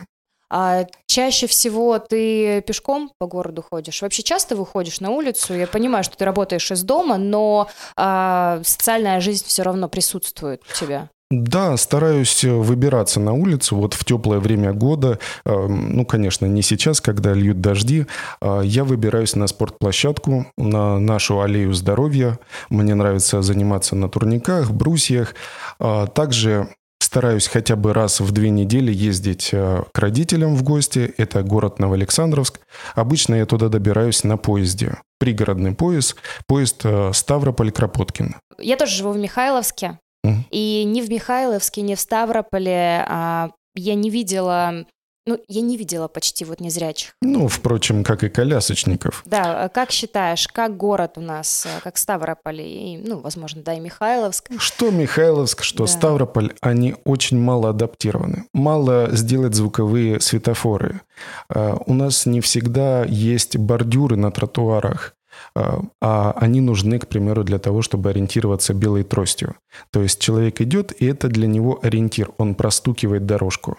А 0.53 0.85
чаще 1.07 1.47
всего 1.47 1.97
ты 1.97 2.61
пешком 2.61 3.11
по 3.17 3.25
городу 3.25 3.63
ходишь? 3.67 4.01
Вообще 4.01 4.21
часто 4.21 4.57
выходишь 4.57 4.99
на 4.99 5.09
улицу? 5.09 5.53
Я 5.53 5.65
понимаю, 5.65 6.03
что 6.03 6.17
ты 6.17 6.25
работаешь 6.25 6.69
из 6.71 6.83
дома, 6.83 7.17
но 7.17 7.69
а, 7.95 8.59
социальная 8.65 9.21
жизнь 9.21 9.45
все 9.47 9.63
равно 9.63 9.87
присутствует 9.87 10.61
у 10.69 10.77
тебя. 10.77 11.09
Да, 11.31 11.77
стараюсь 11.77 12.43
выбираться 12.43 13.21
на 13.21 13.31
улицу 13.31 13.77
вот 13.77 13.93
в 13.93 14.03
теплое 14.03 14.39
время 14.39 14.73
года. 14.73 15.17
Эм, 15.45 15.95
ну, 15.95 16.05
конечно, 16.05 16.45
не 16.45 16.61
сейчас, 16.61 16.99
когда 16.99 17.33
льют 17.33 17.61
дожди. 17.61 18.05
А 18.41 18.59
я 18.59 18.83
выбираюсь 18.83 19.37
на 19.37 19.47
спортплощадку, 19.47 20.47
на 20.57 20.99
нашу 20.99 21.39
аллею 21.39 21.73
здоровья. 21.73 22.37
Мне 22.69 22.95
нравится 22.95 23.41
заниматься 23.41 23.95
на 23.95 24.09
турниках, 24.09 24.71
брусьях. 24.71 25.33
А 25.79 26.07
также 26.07 26.67
стараюсь 27.11 27.49
хотя 27.49 27.75
бы 27.75 27.93
раз 27.93 28.21
в 28.21 28.31
две 28.31 28.49
недели 28.49 28.93
ездить 28.93 29.49
э, 29.51 29.83
к 29.91 29.99
родителям 29.99 30.55
в 30.55 30.63
гости. 30.63 31.13
Это 31.17 31.43
город 31.43 31.77
Новоалександровск. 31.77 32.61
Обычно 32.95 33.35
я 33.35 33.45
туда 33.45 33.67
добираюсь 33.67 34.23
на 34.23 34.37
поезде. 34.37 34.97
Пригородный 35.19 35.73
поезд, 35.73 36.15
поезд 36.47 36.85
э, 36.85 37.11
Ставрополь-Кропоткин. 37.11 38.35
Я 38.59 38.77
тоже 38.77 38.95
живу 38.95 39.11
в 39.11 39.17
Михайловске. 39.17 39.99
Mm. 40.25 40.35
И 40.51 40.85
ни 40.85 41.01
в 41.01 41.09
Михайловске, 41.09 41.81
ни 41.81 41.95
в 41.95 41.99
Ставрополе 41.99 43.03
а, 43.05 43.49
я 43.75 43.95
не 43.95 44.09
видела 44.09 44.85
ну, 45.25 45.39
я 45.47 45.61
не 45.61 45.77
видела 45.77 46.07
почти 46.07 46.45
вот 46.45 46.59
незрячих. 46.59 47.15
Ну, 47.21 47.47
впрочем, 47.47 48.03
как 48.03 48.23
и 48.23 48.29
колясочников. 48.29 49.23
Да, 49.25 49.65
а 49.65 49.69
как 49.69 49.91
считаешь, 49.91 50.47
как 50.47 50.77
город 50.77 51.13
у 51.17 51.21
нас, 51.21 51.65
э, 51.65 51.81
как 51.83 51.97
Ставрополь, 51.97 52.61
и, 52.61 52.97
ну, 52.97 53.19
возможно, 53.19 53.61
да, 53.61 53.73
и 53.73 53.79
Михайловск? 53.79 54.49
Что 54.57 54.89
Михайловск, 54.89 55.63
что 55.63 55.85
да. 55.85 55.91
Ставрополь, 55.91 56.53
они 56.61 56.95
очень 57.05 57.39
мало 57.39 57.69
адаптированы. 57.69 58.45
Мало 58.53 59.09
сделать 59.11 59.53
звуковые 59.53 60.19
светофоры. 60.19 61.01
А, 61.49 61.77
у 61.85 61.93
нас 61.93 62.25
не 62.25 62.41
всегда 62.41 63.05
есть 63.05 63.57
бордюры 63.57 64.15
на 64.15 64.31
тротуарах 64.31 65.13
а, 65.55 65.81
а 66.01 66.31
они 66.37 66.61
нужны, 66.61 66.99
к 66.99 67.07
примеру, 67.07 67.43
для 67.43 67.59
того, 67.59 67.81
чтобы 67.81 68.09
ориентироваться 68.09 68.73
белой 68.73 69.03
тростью. 69.03 69.55
То 69.91 70.01
есть 70.01 70.19
человек 70.19 70.61
идет, 70.61 70.91
и 70.99 71.05
это 71.05 71.27
для 71.27 71.47
него 71.47 71.79
ориентир, 71.81 72.31
он 72.37 72.55
простукивает 72.55 73.25
дорожку. 73.25 73.77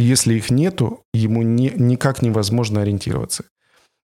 Если 0.00 0.34
их 0.34 0.50
нету, 0.50 1.04
ему 1.12 1.42
не, 1.42 1.72
никак 1.76 2.22
невозможно 2.22 2.82
ориентироваться. 2.82 3.44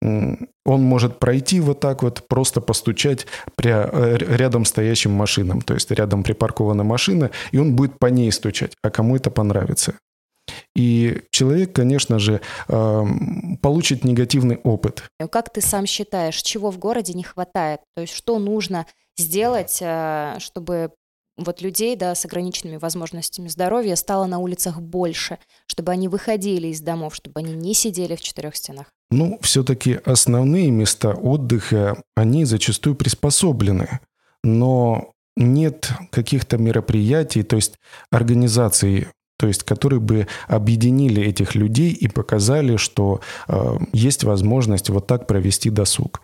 Он 0.01 0.47
может 0.65 1.19
пройти 1.19 1.59
вот 1.59 1.81
так 1.81 2.03
вот, 2.03 2.27
просто 2.27 2.61
постучать 2.61 3.27
пря, 3.55 3.89
э, 3.91 4.17
рядом 4.17 4.63
стоящим 4.63 5.11
машинам. 5.11 5.61
То 5.61 5.73
есть 5.73 5.91
рядом 5.91 6.23
припаркована 6.23 6.83
машина, 6.83 7.31
и 7.51 7.57
он 7.57 7.75
будет 7.75 7.99
по 7.99 8.05
ней 8.05 8.31
стучать. 8.31 8.73
А 8.81 8.89
кому 8.89 9.17
это 9.17 9.29
понравится? 9.29 9.95
И 10.75 11.21
человек, 11.31 11.73
конечно 11.73 12.19
же, 12.19 12.41
получит 12.67 14.03
негативный 14.03 14.57
опыт. 14.63 15.03
Как 15.31 15.51
ты 15.51 15.61
сам 15.61 15.85
считаешь, 15.85 16.41
чего 16.41 16.71
в 16.71 16.79
городе 16.79 17.13
не 17.13 17.23
хватает? 17.23 17.81
То 17.95 18.01
есть 18.01 18.13
что 18.13 18.39
нужно 18.39 18.85
сделать, 19.17 19.79
э, 19.81 20.37
чтобы 20.39 20.91
вот 21.43 21.61
людей, 21.61 21.95
да, 21.95 22.15
с 22.15 22.25
ограниченными 22.25 22.77
возможностями 22.77 23.47
здоровья 23.47 23.95
стало 23.95 24.25
на 24.25 24.39
улицах 24.39 24.81
больше, 24.81 25.37
чтобы 25.67 25.91
они 25.91 26.07
выходили 26.07 26.67
из 26.67 26.81
домов, 26.81 27.15
чтобы 27.15 27.39
они 27.39 27.53
не 27.53 27.73
сидели 27.73 28.15
в 28.15 28.21
четырех 28.21 28.55
стенах? 28.55 28.87
Ну, 29.11 29.39
все-таки 29.41 29.99
основные 30.05 30.69
места 30.71 31.13
отдыха, 31.13 32.01
они 32.15 32.45
зачастую 32.45 32.95
приспособлены, 32.95 33.99
но 34.43 35.13
нет 35.35 35.91
каких-то 36.11 36.57
мероприятий, 36.57 37.43
то 37.43 37.55
есть 37.55 37.75
организаций, 38.11 39.07
то 39.37 39.47
есть 39.47 39.63
которые 39.63 39.99
бы 39.99 40.27
объединили 40.47 41.23
этих 41.23 41.55
людей 41.55 41.91
и 41.91 42.07
показали, 42.07 42.75
что 42.75 43.21
э, 43.47 43.77
есть 43.93 44.23
возможность 44.25 44.89
вот 44.89 45.07
так 45.07 45.27
провести 45.27 45.69
досуг. 45.69 46.21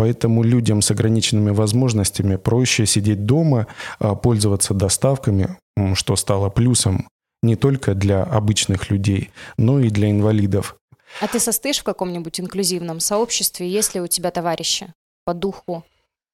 Поэтому 0.00 0.42
людям 0.42 0.80
с 0.80 0.90
ограниченными 0.90 1.50
возможностями 1.50 2.36
проще 2.36 2.86
сидеть 2.86 3.26
дома, 3.26 3.66
а, 3.98 4.14
пользоваться 4.14 4.72
доставками, 4.72 5.58
что 5.92 6.16
стало 6.16 6.48
плюсом 6.48 7.06
не 7.42 7.54
только 7.54 7.94
для 7.94 8.22
обычных 8.22 8.88
людей, 8.88 9.30
но 9.58 9.78
и 9.78 9.90
для 9.90 10.10
инвалидов. 10.10 10.76
А 11.20 11.28
ты 11.28 11.38
состоишь 11.38 11.80
в 11.80 11.82
каком-нибудь 11.82 12.40
инклюзивном 12.40 12.98
сообществе? 12.98 13.70
Есть 13.70 13.94
ли 13.94 14.00
у 14.00 14.06
тебя 14.06 14.30
товарищи 14.30 14.90
по 15.26 15.34
духу? 15.34 15.84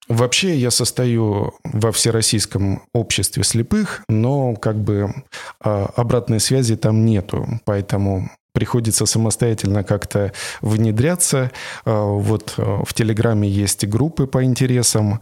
Вообще 0.07 0.57
я 0.57 0.71
состою 0.71 1.53
во 1.65 1.91
Всероссийском 1.91 2.85
обществе 2.95 3.43
слепых, 3.43 4.05
но 4.09 4.55
как 4.55 4.77
бы 4.77 5.13
а, 5.59 5.87
обратной 5.97 6.39
связи 6.39 6.77
там 6.77 7.05
нету, 7.05 7.49
поэтому 7.65 8.31
приходится 8.57 9.05
самостоятельно 9.05 9.85
как-то 9.85 10.33
внедряться. 10.63 11.51
А, 11.85 12.05
вот 12.07 12.55
а, 12.57 12.83
в 12.87 12.95
Телеграме 12.95 13.47
есть 13.47 13.87
группы 13.87 14.27
по 14.27 14.43
интересам. 14.45 15.21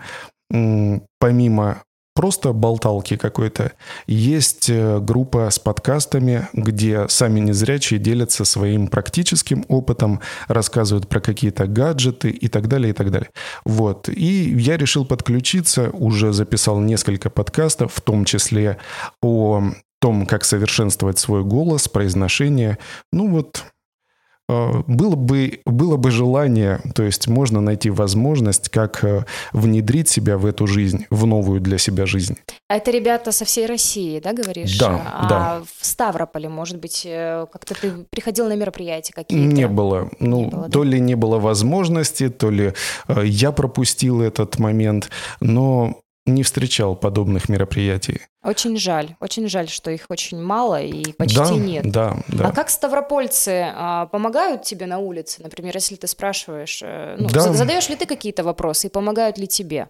Помимо 1.19 1.83
просто 2.15 2.53
болталки 2.53 3.17
какой-то. 3.17 3.73
Есть 4.07 4.71
э, 4.71 5.01
группа 5.01 5.51
с 5.51 5.59
подкастами, 5.59 6.49
где 6.53 7.09
сами 7.09 7.41
незрячие 7.41 7.99
делятся 7.99 8.45
своим 8.45 8.87
практическим 8.87 9.65
опытом, 9.67 10.21
рассказывают 10.47 11.09
про 11.09 11.19
какие-то 11.19 11.67
гаджеты 11.67 12.31
и 12.31 12.47
так 12.47 12.69
далее, 12.69 12.91
и 12.91 12.93
так 12.93 13.11
далее. 13.11 13.31
Вот. 13.65 14.09
И 14.09 14.55
я 14.61 14.77
решил 14.77 15.05
подключиться, 15.05 15.91
уже 15.91 16.33
записал 16.33 16.79
несколько 16.79 17.31
подкастов, 17.31 17.95
в 17.95 18.01
том 18.01 18.25
числе 18.25 18.79
о 19.21 19.73
том, 20.05 20.27
как 20.27 20.45
совершенствовать 20.45 21.19
свой 21.19 21.45
голос, 21.45 21.89
произношение. 21.89 22.77
Ну 23.11 23.31
вот, 23.31 23.65
э, 24.51 24.83
было 24.87 25.17
бы, 25.17 25.61
было 25.65 25.97
бы 25.97 26.11
желание, 26.11 26.79
то 26.95 27.03
есть 27.03 27.27
можно 27.27 27.63
найти 27.63 27.89
возможность, 27.89 28.69
как 28.69 29.03
э, 29.03 29.25
внедрить 29.55 30.11
себя 30.11 30.37
в 30.37 30.45
эту 30.45 30.67
жизнь, 30.67 31.07
в 31.09 31.25
новую 31.25 31.63
для 31.63 31.79
себя 31.79 32.05
жизнь. 32.05 32.37
А 32.69 32.77
это 32.77 32.91
ребята 32.91 33.33
со 33.33 33.47
всей 33.47 33.65
России, 33.65 34.21
да, 34.21 34.35
говоришь? 34.35 34.79
Да, 34.79 35.01
а 35.07 35.27
да. 35.27 35.63
в 35.81 35.87
Ставрополе, 35.87 36.51
может 36.51 36.79
быть, 36.79 37.05
э, 37.07 37.47
как-то 37.51 37.75
ты 37.75 38.05
приходил 38.11 38.47
на 38.49 38.57
мероприятия 38.57 39.15
какие-то? 39.15 39.55
Не 39.55 39.69
было. 39.69 40.11
Ну, 40.21 40.45
не 40.45 40.51
было, 40.51 40.69
то 40.69 40.85
да? 40.85 40.91
ли 40.91 41.01
не 41.01 41.15
было 41.15 41.39
возможности, 41.39 42.29
то 42.29 42.51
ли 42.51 42.75
я 43.09 43.53
пропустил 43.53 44.21
этот 44.21 44.59
момент, 44.59 45.09
но 45.41 46.04
не 46.27 46.43
встречал 46.43 46.97
подобных 46.97 47.49
мероприятий. 47.49 48.23
Очень 48.43 48.77
жаль, 48.77 49.17
очень 49.21 49.49
жаль, 49.49 49.69
что 49.69 49.91
их 49.91 50.07
очень 50.09 50.41
мало 50.43 50.81
и 50.81 51.13
почти 51.13 51.37
да, 51.37 51.51
нет. 51.51 51.91
Да, 51.91 52.17
да. 52.29 52.49
А 52.49 52.53
как 52.53 52.71
ставропольцы 52.71 53.73
а, 53.75 54.07
помогают 54.07 54.63
тебе 54.63 54.87
на 54.87 54.99
улице, 54.99 55.43
например, 55.43 55.75
если 55.75 55.97
ты 55.97 56.07
спрашиваешь, 56.07 56.81
э, 56.83 57.17
ну, 57.19 57.29
да. 57.29 57.53
задаешь 57.53 57.89
ли 57.89 57.97
ты 57.97 58.07
какие-то 58.07 58.43
вопросы 58.43 58.87
и 58.87 58.91
помогают 58.91 59.39
ли 59.39 59.47
тебе? 59.47 59.89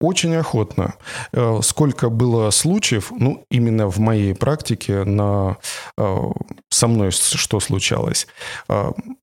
Очень 0.00 0.34
охотно. 0.36 0.94
Э, 1.32 1.60
сколько 1.62 2.10
было 2.10 2.50
случаев, 2.50 3.12
ну, 3.16 3.44
именно 3.50 3.88
в 3.88 3.98
моей 3.98 4.34
практике, 4.34 5.04
на, 5.04 5.56
э, 5.96 6.16
со 6.68 6.88
мной 6.88 7.12
что 7.12 7.60
случалось, 7.60 8.26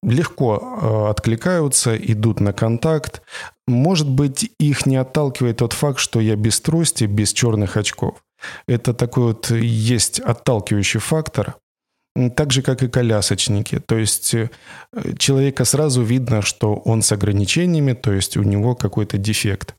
легко 0.02 1.10
откликаются, 1.10 1.96
идут 1.96 2.40
на 2.40 2.54
контакт. 2.54 3.22
Может 3.68 4.10
быть, 4.10 4.52
их 4.60 4.86
не 4.86 4.98
отталкивает 4.98 5.58
тот 5.58 5.74
факт, 5.74 6.00
что 6.00 6.20
я 6.20 6.36
без 6.36 6.60
трости, 6.60 7.06
без 7.06 7.32
черных 7.32 7.78
очков. 7.78 8.24
Это 8.68 8.94
такой 8.94 9.24
вот 9.28 9.52
есть 9.52 10.20
отталкивающий 10.20 11.00
фактор, 11.00 11.56
так 12.36 12.52
же, 12.52 12.62
как 12.62 12.84
и 12.84 12.90
колясочники. 12.90 13.80
То 13.80 13.98
есть 13.98 14.34
э, 14.34 14.50
человека 15.18 15.66
сразу 15.66 16.02
видно, 16.02 16.42
что 16.42 16.76
он 16.76 17.02
с 17.02 17.12
ограничениями, 17.12 17.94
то 17.94 18.12
есть 18.12 18.38
у 18.38 18.44
него 18.44 18.76
какой-то 18.76 19.18
дефект. 19.18 19.76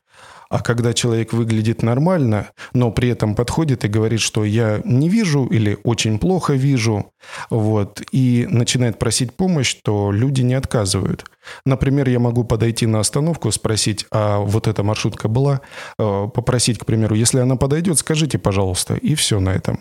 А 0.49 0.61
когда 0.61 0.93
человек 0.93 1.33
выглядит 1.33 1.81
нормально, 1.81 2.51
но 2.73 2.91
при 2.91 3.09
этом 3.09 3.35
подходит 3.35 3.85
и 3.85 3.87
говорит, 3.87 4.19
что 4.19 4.45
я 4.45 4.81
не 4.85 5.09
вижу 5.09 5.45
или 5.45 5.77
очень 5.83 6.19
плохо 6.19 6.53
вижу, 6.53 7.11
вот, 7.49 8.01
и 8.11 8.47
начинает 8.49 8.99
просить 8.99 9.33
помощь, 9.33 9.75
то 9.83 10.11
люди 10.11 10.41
не 10.41 10.53
отказывают. 10.53 11.25
Например, 11.65 12.07
я 12.09 12.19
могу 12.19 12.43
подойти 12.43 12.85
на 12.85 12.99
остановку, 12.99 13.51
спросить, 13.51 14.05
а 14.11 14.39
вот 14.39 14.67
эта 14.67 14.83
маршрутка 14.83 15.27
была, 15.27 15.61
э, 15.97 16.27
попросить, 16.33 16.79
к 16.79 16.85
примеру, 16.85 17.15
если 17.15 17.39
она 17.39 17.55
подойдет, 17.55 17.97
скажите, 17.97 18.37
пожалуйста, 18.37 18.95
и 18.95 19.15
все 19.15 19.39
на 19.39 19.49
этом. 19.49 19.79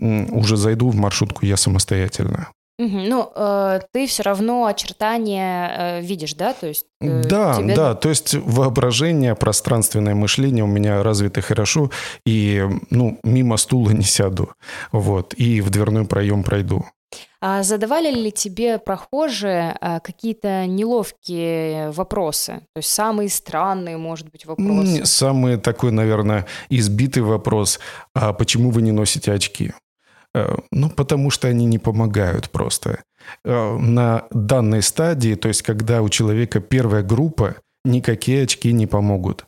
Уже 0.00 0.56
зайду 0.56 0.90
в 0.90 0.96
маршрутку 0.96 1.46
я 1.46 1.56
самостоятельно. 1.56 2.48
Угу. 2.78 2.98
Ну, 3.08 3.32
э, 3.34 3.80
ты 3.92 4.06
все 4.06 4.22
равно 4.22 4.66
очертания 4.66 5.98
э, 5.98 6.00
видишь, 6.02 6.34
да? 6.34 6.52
То 6.52 6.66
есть, 6.66 6.86
э, 7.00 7.22
да, 7.22 7.54
тебе... 7.54 7.74
да. 7.74 7.94
То 7.94 8.10
есть 8.10 8.34
воображение, 8.34 9.34
пространственное 9.34 10.14
мышление 10.14 10.64
у 10.64 10.66
меня 10.66 11.02
развито 11.02 11.40
хорошо, 11.40 11.90
и 12.26 12.64
ну 12.90 13.18
мимо 13.24 13.56
стула 13.56 13.90
не 13.90 14.04
сяду, 14.04 14.50
вот, 14.92 15.32
и 15.34 15.62
в 15.62 15.70
дверной 15.70 16.04
проем 16.04 16.44
пройду. 16.44 16.84
А 17.40 17.62
задавали 17.62 18.10
ли 18.10 18.32
тебе 18.32 18.78
прохожие 18.78 19.76
а, 19.80 20.00
какие-то 20.00 20.66
неловкие 20.66 21.90
вопросы? 21.92 22.60
То 22.74 22.78
есть 22.78 22.88
самые 22.88 23.28
странные, 23.28 23.96
может 23.96 24.30
быть, 24.30 24.46
вопросы? 24.46 25.04
Самый 25.06 25.56
такой, 25.56 25.92
наверное, 25.92 26.46
избитый 26.70 27.22
вопрос. 27.22 27.78
А 28.14 28.32
почему 28.32 28.70
вы 28.70 28.82
не 28.82 28.92
носите 28.92 29.32
очки? 29.32 29.72
Э, 30.36 30.54
ну, 30.70 30.90
потому 30.90 31.30
что 31.30 31.48
они 31.48 31.64
не 31.64 31.78
помогают 31.78 32.50
просто. 32.50 33.02
Э, 33.44 33.78
на 33.78 34.24
данной 34.30 34.82
стадии, 34.82 35.34
то 35.34 35.48
есть 35.48 35.62
когда 35.62 36.02
у 36.02 36.08
человека 36.08 36.60
первая 36.60 37.02
группа, 37.02 37.56
никакие 37.84 38.42
очки 38.42 38.72
не 38.72 38.86
помогут. 38.86 39.46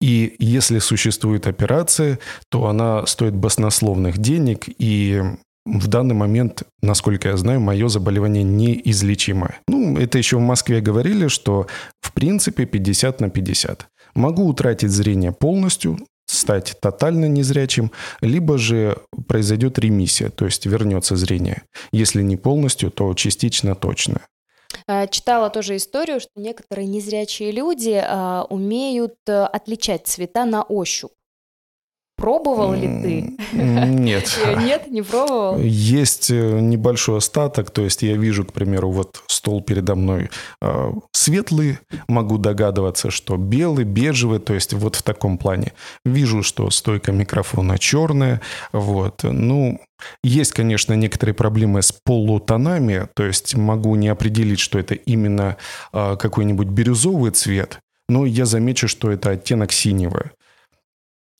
И 0.00 0.36
если 0.38 0.78
существует 0.78 1.48
операция, 1.48 2.20
то 2.50 2.66
она 2.66 3.04
стоит 3.06 3.34
баснословных 3.34 4.18
денег, 4.18 4.66
и 4.78 5.22
в 5.66 5.88
данный 5.88 6.14
момент, 6.14 6.62
насколько 6.82 7.30
я 7.30 7.36
знаю, 7.36 7.60
мое 7.60 7.88
заболевание 7.88 8.44
неизлечимо. 8.44 9.56
Ну, 9.66 9.98
это 9.98 10.18
еще 10.18 10.36
в 10.36 10.40
Москве 10.40 10.80
говорили, 10.80 11.26
что 11.26 11.66
в 12.00 12.12
принципе 12.12 12.64
50 12.64 13.20
на 13.20 13.28
50. 13.28 13.88
Могу 14.14 14.46
утратить 14.46 14.90
зрение 14.90 15.32
полностью, 15.32 15.98
стать 16.38 16.76
тотально 16.80 17.26
незрячим, 17.26 17.92
либо 18.20 18.58
же 18.58 18.98
произойдет 19.26 19.78
ремиссия, 19.78 20.30
то 20.30 20.44
есть 20.44 20.66
вернется 20.66 21.16
зрение. 21.16 21.62
Если 21.92 22.22
не 22.22 22.36
полностью, 22.36 22.90
то 22.90 23.12
частично 23.14 23.74
точно. 23.74 24.22
А, 24.86 25.06
читала 25.06 25.50
тоже 25.50 25.76
историю, 25.76 26.20
что 26.20 26.30
некоторые 26.36 26.86
незрячие 26.86 27.52
люди 27.52 28.00
а, 28.02 28.46
умеют 28.48 29.16
э, 29.26 29.44
отличать 29.44 30.06
цвета 30.06 30.44
на 30.44 30.62
ощупь. 30.62 31.12
Пробовал 32.18 32.72
ли 32.74 32.88
ты? 32.88 33.56
Нет. 33.56 34.36
Нет, 34.58 34.90
не 34.90 35.02
пробовал? 35.02 35.56
Есть 35.60 36.32
э, 36.32 36.58
небольшой 36.58 37.18
остаток, 37.18 37.70
то 37.70 37.82
есть 37.82 38.02
я 38.02 38.16
вижу, 38.16 38.44
к 38.44 38.52
примеру, 38.52 38.90
вот 38.90 39.22
стол 39.28 39.62
передо 39.62 39.94
мной 39.94 40.28
э, 40.60 40.92
светлый, 41.12 41.78
могу 42.08 42.36
догадываться, 42.36 43.12
что 43.12 43.36
белый, 43.36 43.84
бежевый, 43.84 44.40
то 44.40 44.52
есть 44.52 44.72
вот 44.72 44.96
в 44.96 45.02
таком 45.04 45.38
плане. 45.38 45.74
Вижу, 46.04 46.42
что 46.42 46.68
стойка 46.70 47.12
микрофона 47.12 47.78
черная, 47.78 48.40
вот. 48.72 49.22
Ну, 49.22 49.80
есть, 50.24 50.52
конечно, 50.52 50.94
некоторые 50.94 51.34
проблемы 51.34 51.82
с 51.82 51.92
полутонами, 51.92 53.06
то 53.14 53.24
есть 53.24 53.54
могу 53.54 53.94
не 53.94 54.08
определить, 54.08 54.58
что 54.58 54.80
это 54.80 54.94
именно 54.94 55.56
э, 55.92 56.16
какой-нибудь 56.18 56.66
бирюзовый 56.66 57.30
цвет, 57.30 57.78
но 58.08 58.26
я 58.26 58.44
замечу, 58.44 58.88
что 58.88 59.12
это 59.12 59.30
оттенок 59.30 59.70
синего. 59.70 60.32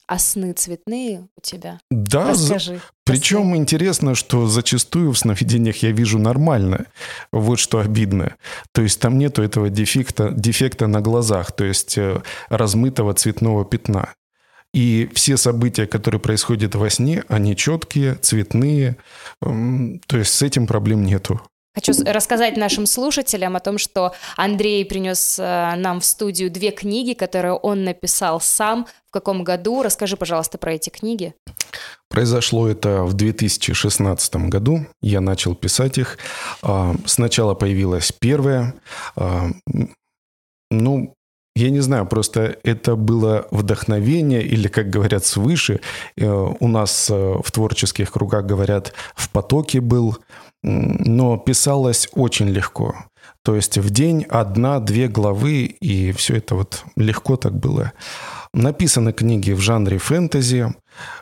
А 0.09 0.19
сны 0.19 0.55
цветные 0.55 1.29
у 1.37 1.41
тебя? 1.43 1.81
Да, 1.90 2.31
Расскажи. 2.31 2.81
Причем 3.05 3.55
интересно, 3.55 4.14
что 4.14 4.47
зачастую 4.47 5.12
в 5.12 5.18
сновидениях 5.18 5.83
я 5.83 5.90
вижу 5.90 6.18
нормально. 6.18 6.87
Вот 7.31 7.59
что 7.59 7.79
обидно. 7.79 8.37
То 8.73 8.81
есть 8.81 9.01
там 9.01 9.18
нету 9.18 9.42
этого 9.42 9.68
дефекта, 9.68 10.31
дефекта 10.31 10.87
на 10.87 11.03
глазах, 11.03 11.53
то 11.53 11.64
есть 11.64 11.99
э, 11.99 12.23
размытого 12.49 13.12
цветного 13.12 13.66
пятна. 13.66 14.14
И 14.73 15.11
все 15.12 15.37
события, 15.37 15.87
которые 15.87 16.23
происходят 16.23 16.75
во 16.75 16.88
сне, 16.88 17.23
они 17.29 17.55
четкие, 17.55 18.14
цветные. 18.14 18.97
То 19.40 20.16
есть 20.16 20.33
с 20.33 20.40
этим 20.40 20.66
проблем 20.66 21.05
нету. 21.05 21.42
Хочу 21.74 21.92
рассказать 22.04 22.57
нашим 22.57 22.87
слушателям 22.87 23.54
о 23.54 23.61
том, 23.61 23.78
что 23.78 24.12
Андрей 24.37 24.85
принес 24.85 25.38
э, 25.38 25.74
нам 25.76 26.00
в 26.00 26.04
студию 26.04 26.50
две 26.50 26.70
книги, 26.70 27.12
которые 27.12 27.52
он 27.52 27.85
написал 27.85 28.40
сам. 28.40 28.87
В 29.09 29.11
каком 29.11 29.44
году? 29.44 29.83
Расскажи, 29.83 30.16
пожалуйста, 30.16 30.59
про 30.59 30.72
эти 30.74 30.90
книги. 30.90 31.35
Произошло 32.09 32.68
это 32.68 33.04
в 33.04 33.12
2016 33.12 34.37
году. 34.48 34.87
Я 35.02 35.20
начал 35.20 35.54
писать 35.54 35.98
их. 35.98 36.18
А, 36.62 36.94
сначала 37.04 37.54
появилась 37.54 38.12
первая. 38.12 38.74
А, 39.14 39.50
ну, 40.70 41.14
я 41.59 41.70
не 41.70 41.81
знаю, 41.81 42.07
просто 42.07 42.57
это 42.62 42.94
было 42.94 43.48
вдохновение 43.50 44.42
или, 44.42 44.68
как 44.68 44.90
говорят, 44.90 45.24
свыше. 45.24 45.81
Э, 46.16 46.26
у 46.26 46.68
нас 46.68 47.11
э, 47.11 47.14
в 47.14 47.50
творческих 47.50 48.12
кругах 48.12 48.46
говорят, 48.46 48.92
в 49.16 49.28
потоке 49.31 49.81
был 49.81 50.18
но 50.62 51.37
писалось 51.37 52.09
очень 52.12 52.49
легко. 52.49 52.94
То 53.42 53.55
есть 53.55 53.79
в 53.79 53.90
день 53.90 54.27
одна-две 54.29 55.09
главы, 55.09 55.62
и 55.64 56.12
все 56.12 56.37
это 56.37 56.55
вот 56.55 56.85
легко 56.97 57.37
так 57.37 57.59
было. 57.59 57.92
Написаны 58.53 59.12
книги 59.12 59.53
в 59.53 59.61
жанре 59.61 59.99
фэнтези. 59.99 60.75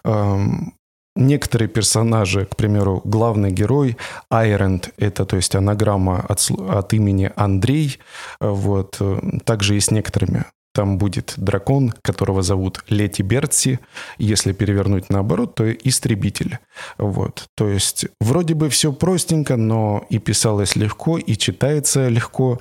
Эм, 0.05 0.75
некоторые 1.15 1.69
персонажи, 1.69 2.47
к 2.47 2.57
примеру, 2.57 3.01
главный 3.05 3.51
герой 3.51 3.97
Айренд, 4.31 4.91
это 4.97 5.25
то 5.25 5.37
есть 5.37 5.55
анаграмма 5.55 6.25
от, 6.29 6.51
от 6.69 6.93
имени 6.95 7.31
Андрей, 7.37 7.99
вот, 8.41 8.97
э, 9.01 9.21
также 9.45 9.77
и 9.77 9.81
с 9.81 9.91
некоторыми 9.91 10.45
там 10.77 10.99
будет 10.99 11.33
дракон, 11.39 11.95
которого 12.03 12.43
зовут 12.43 12.85
Лети 12.91 13.23
Бертси. 13.23 13.81
Если 14.19 14.53
перевернуть 14.53 15.09
наоборот, 15.09 15.55
то 15.55 15.73
истребитель. 15.73 16.59
Вот. 16.99 17.47
То 17.57 17.71
есть 17.71 18.05
вроде 18.21 18.53
бы 18.53 18.69
все 18.69 18.93
простенько, 18.93 19.57
но 19.57 20.05
и 20.11 20.19
писалось 20.19 20.77
легко, 20.77 21.17
и 21.17 21.35
читается 21.37 22.09
легко. 22.09 22.61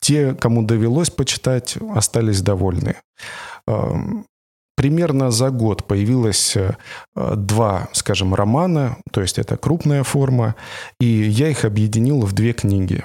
Те, 0.00 0.34
кому 0.34 0.62
довелось 0.64 1.10
почитать, 1.10 1.78
остались 1.94 2.42
довольны. 2.42 2.96
Примерно 4.76 5.30
за 5.30 5.50
год 5.50 5.84
появилось 5.84 6.56
э, 6.56 6.76
два, 7.14 7.88
скажем, 7.92 8.34
романа, 8.34 8.96
то 9.12 9.20
есть 9.20 9.38
это 9.38 9.56
крупная 9.56 10.04
форма, 10.04 10.54
и 11.00 11.06
я 11.06 11.48
их 11.48 11.64
объединил 11.64 12.20
в 12.20 12.32
две 12.32 12.52
книги. 12.52 13.04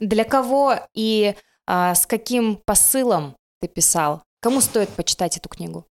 Для 0.00 0.24
кого 0.24 0.74
и 0.94 1.36
а 1.66 1.94
с 1.94 2.06
каким 2.06 2.58
посылом 2.64 3.36
ты 3.60 3.68
писал? 3.68 4.22
Кому 4.40 4.60
стоит 4.60 4.90
почитать 4.90 5.36
эту 5.36 5.48
книгу? 5.48 5.86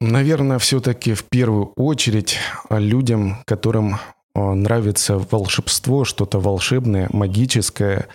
Наверное, 0.00 0.58
все-таки 0.58 1.14
в 1.14 1.24
первую 1.24 1.72
очередь 1.76 2.36
людям, 2.68 3.42
которым 3.46 3.98
а, 4.34 4.54
нравится 4.54 5.18
волшебство, 5.18 6.04
что-то 6.04 6.40
волшебное, 6.40 7.08
магическое, 7.12 8.08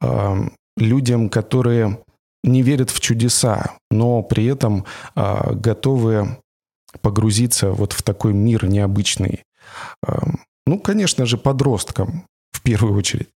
а, 0.00 0.36
людям, 0.76 1.28
которые 1.28 1.98
не 2.42 2.62
верят 2.62 2.90
в 2.90 3.00
чудеса, 3.00 3.76
но 3.90 4.22
при 4.22 4.46
этом 4.46 4.84
а, 5.14 5.54
готовы 5.54 6.38
погрузиться 7.00 7.70
вот 7.70 7.92
в 7.92 8.02
такой 8.02 8.32
мир 8.32 8.66
необычный. 8.66 9.44
Ну, 10.66 10.80
конечно 10.80 11.24
же, 11.24 11.38
подросткам, 11.38 12.24
первую 12.70 12.98
очередь. 12.98 13.28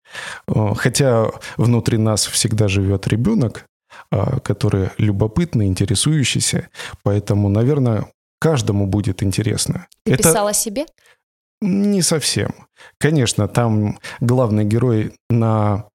Хотя 0.48 1.32
внутри 1.58 1.98
нас 1.98 2.26
всегда 2.28 2.68
живет 2.68 3.08
ребенок, 3.08 3.66
э, 4.12 4.40
который 4.44 4.90
любопытный, 4.98 5.66
интересующийся, 5.66 6.70
поэтому, 7.04 7.50
наверное, 7.50 8.06
каждому 8.40 8.86
будет 8.86 9.24
интересно. 9.24 9.88
Ты 10.06 10.14
Это... 10.14 10.24
писал 10.24 10.48
о 10.48 10.54
себе? 10.54 10.86
Не 11.62 12.02
совсем. 12.02 12.52
Конечно, 13.00 13.48
там 13.48 13.98
главный 14.22 14.66
герой 14.66 15.14
на, 15.30 15.86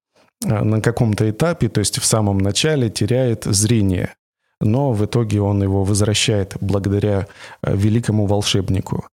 э, 0.45 0.63
на 0.63 0.81
каком-то 0.81 1.29
этапе, 1.29 1.69
то 1.69 1.79
есть 1.79 1.99
в 1.99 2.05
самом 2.05 2.39
начале, 2.39 2.89
теряет 2.89 3.45
зрение, 3.45 4.15
но 4.61 4.91
в 4.91 5.05
итоге 5.05 5.39
он 5.41 5.63
его 5.63 5.83
возвращает 5.83 6.57
благодаря 6.59 7.27
великому 7.61 8.25
волшебнику. 8.25 9.05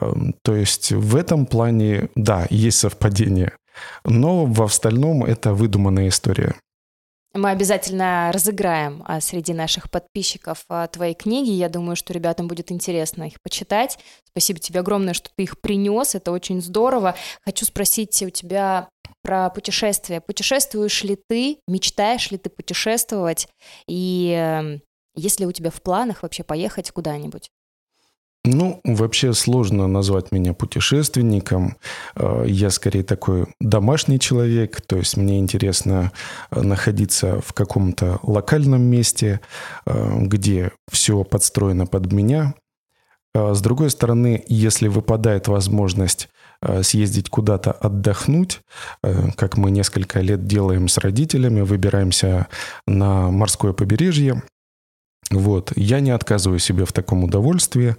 Эм, 0.00 0.34
то 0.42 0.54
есть 0.54 0.92
в 0.92 1.16
этом 1.16 1.46
плане, 1.46 2.08
да, 2.14 2.46
есть 2.50 2.78
совпадение. 2.78 3.52
Но 4.04 4.46
в 4.46 4.62
остальном 4.62 5.24
это 5.24 5.52
выдуманная 5.52 6.08
история. 6.08 6.54
Мы 7.36 7.50
обязательно 7.50 8.30
разыграем 8.32 9.02
а, 9.04 9.20
среди 9.20 9.52
наших 9.52 9.90
подписчиков 9.90 10.64
а, 10.68 10.86
твои 10.86 11.12
книги. 11.14 11.50
Я 11.50 11.68
думаю, 11.68 11.94
что 11.94 12.14
ребятам 12.14 12.48
будет 12.48 12.72
интересно 12.72 13.24
их 13.24 13.42
почитать. 13.42 13.98
Спасибо 14.24 14.58
тебе 14.58 14.80
огромное, 14.80 15.12
что 15.12 15.28
ты 15.36 15.42
их 15.42 15.60
принес. 15.60 16.14
Это 16.14 16.32
очень 16.32 16.62
здорово. 16.62 17.14
Хочу 17.42 17.66
спросить 17.66 18.22
у 18.22 18.30
тебя 18.30 18.88
про 19.22 19.50
путешествия. 19.50 20.20
Путешествуешь 20.20 21.04
ли 21.04 21.18
ты? 21.28 21.58
Мечтаешь 21.68 22.30
ли 22.30 22.38
ты 22.38 22.48
путешествовать? 22.48 23.48
И 23.86 24.32
э, 24.34 24.78
есть 25.14 25.38
ли 25.38 25.46
у 25.46 25.52
тебя 25.52 25.70
в 25.70 25.82
планах 25.82 26.22
вообще 26.22 26.42
поехать 26.42 26.90
куда-нибудь? 26.90 27.50
Ну, 28.46 28.80
вообще 28.84 29.32
сложно 29.32 29.88
назвать 29.88 30.30
меня 30.30 30.54
путешественником. 30.54 31.76
Э, 32.14 32.44
я 32.46 32.70
скорее 32.70 33.02
такой 33.02 33.46
домашний 33.60 34.20
человек, 34.20 34.80
то 34.80 34.96
есть 34.96 35.16
мне 35.16 35.40
интересно 35.40 36.12
э, 36.50 36.60
находиться 36.62 37.40
в 37.40 37.52
каком-то 37.52 38.20
локальном 38.22 38.82
месте, 38.82 39.40
э, 39.84 40.18
где 40.20 40.70
все 40.90 41.24
подстроено 41.24 41.86
под 41.86 42.12
меня. 42.12 42.54
С 43.34 43.60
другой 43.60 43.90
стороны, 43.90 44.42
если 44.46 44.88
выпадает 44.88 45.46
возможность 45.46 46.30
съездить 46.80 47.28
куда-то 47.28 47.70
отдохнуть, 47.70 48.62
как 49.02 49.58
мы 49.58 49.70
несколько 49.70 50.20
лет 50.20 50.46
делаем 50.46 50.88
с 50.88 50.96
родителями, 50.96 51.60
выбираемся 51.60 52.46
на 52.86 53.30
морское 53.30 53.74
побережье– 53.74 54.42
вот, 55.30 55.72
я 55.76 56.00
не 56.00 56.10
отказываю 56.10 56.58
себе 56.58 56.84
в 56.84 56.92
таком 56.92 57.24
удовольствии, 57.24 57.96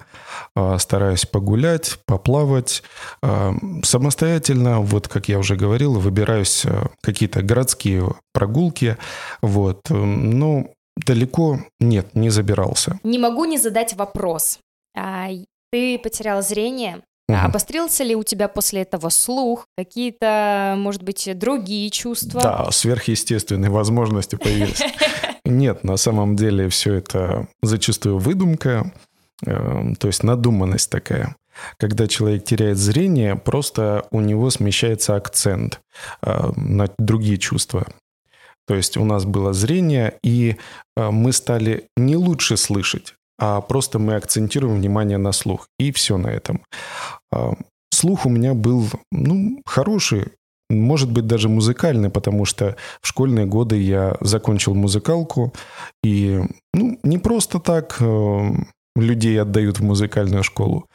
а, 0.56 0.78
стараюсь 0.80 1.26
погулять, 1.26 2.00
поплавать. 2.06 2.84
А, 3.22 3.54
самостоятельно, 3.84 4.82
вот 4.82 5.08
как 5.08 5.30
я 5.30 5.40
уже 5.40 5.56
говорил, 5.56 6.00
выбираюсь 6.00 6.66
а, 6.66 6.90
какие-то 7.02 7.42
городские 7.42 8.16
прогулки. 8.34 8.98
Вот, 9.42 9.90
но 9.90 10.68
далеко 10.96 11.60
нет, 11.80 12.16
не 12.16 12.30
забирался. 12.30 13.00
Не 13.04 13.20
могу 13.20 13.46
не 13.46 13.58
задать 13.58 13.94
вопрос. 13.96 14.60
Ты 15.72 16.00
потерял 16.00 16.42
зрение, 16.42 17.04
Угу. 17.30 17.38
Обострился 17.38 18.04
ли 18.04 18.16
у 18.16 18.24
тебя 18.24 18.48
после 18.48 18.82
этого 18.82 19.10
слух, 19.10 19.68
какие-то, 19.78 20.76
может 20.78 21.04
быть, 21.04 21.30
другие 21.38 21.90
чувства? 21.90 22.42
Да, 22.42 22.72
сверхъестественные 22.72 23.70
возможности 23.70 24.36
появились. 24.36 24.82
Нет, 25.46 25.84
на 25.84 25.98
самом 25.98 26.36
деле 26.36 26.70
все 26.70 26.96
это 26.96 27.48
зачастую 27.62 28.18
выдумка, 28.18 28.94
э, 29.46 29.94
то 30.00 30.08
есть 30.08 30.24
надуманность 30.24 30.90
такая. 30.90 31.36
Когда 31.78 32.08
человек 32.08 32.46
теряет 32.46 32.78
зрение, 32.78 33.36
просто 33.36 34.06
у 34.12 34.22
него 34.22 34.50
смещается 34.50 35.16
акцент 35.16 35.82
э, 36.22 36.52
на 36.56 36.90
другие 36.98 37.38
чувства. 37.38 37.88
То 38.68 38.76
есть 38.76 38.98
у 38.98 39.06
нас 39.06 39.26
было 39.26 39.54
зрение, 39.54 40.18
и 40.24 40.58
э, 40.96 41.10
мы 41.10 41.34
стали 41.34 41.88
не 41.98 42.16
лучше 42.16 42.58
слышать, 42.58 43.16
а 43.40 43.62
просто 43.62 44.00
мы 44.00 44.16
акцентируем 44.16 44.76
внимание 44.76 45.18
на 45.18 45.32
слух. 45.32 45.68
И 45.80 45.92
все 45.92 46.18
на 46.18 46.28
этом. 46.28 46.64
Слух 47.92 48.26
у 48.26 48.30
меня 48.30 48.54
был 48.54 48.86
ну, 49.12 49.62
хороший, 49.66 50.34
может 50.70 51.12
быть, 51.12 51.28
даже 51.28 51.50
музыкальный, 51.50 52.10
потому 52.10 52.46
что 52.46 52.76
в 53.02 53.08
школьные 53.08 53.46
годы 53.46 53.78
я 53.82 54.18
закончил 54.22 54.76
музыкалку, 54.76 55.54
и 56.04 56.42
ну, 56.74 57.00
не 57.04 57.18
просто 57.18 57.60
так 57.60 57.98
э, 58.00 58.52
людей 58.96 59.42
отдают 59.42 59.80
в 59.80 59.84
музыкальную 59.84 60.44
школу. 60.44 60.88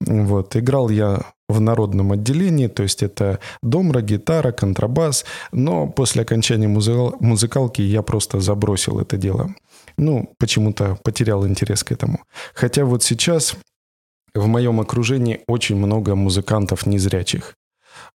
Вот. 0.00 0.56
Играл 0.56 0.88
я 0.88 1.22
в 1.52 1.60
народном 1.60 2.12
отделении, 2.12 2.68
то 2.68 2.82
есть 2.82 3.02
это 3.02 3.38
домра, 3.62 4.00
гитара, 4.00 4.52
контрабас, 4.52 5.24
но 5.52 5.86
после 5.86 6.22
окончания 6.22 6.68
музыкал- 6.68 7.16
музыкалки 7.20 7.82
я 7.82 8.02
просто 8.02 8.40
забросил 8.40 9.00
это 9.00 9.16
дело. 9.16 9.54
Ну, 9.98 10.34
почему-то 10.38 10.98
потерял 11.04 11.46
интерес 11.46 11.84
к 11.84 11.92
этому. 11.92 12.20
Хотя 12.54 12.84
вот 12.84 13.02
сейчас 13.02 13.56
в 14.34 14.46
моем 14.46 14.80
окружении 14.80 15.40
очень 15.46 15.76
много 15.76 16.14
музыкантов 16.14 16.86
незрячих. 16.86 17.54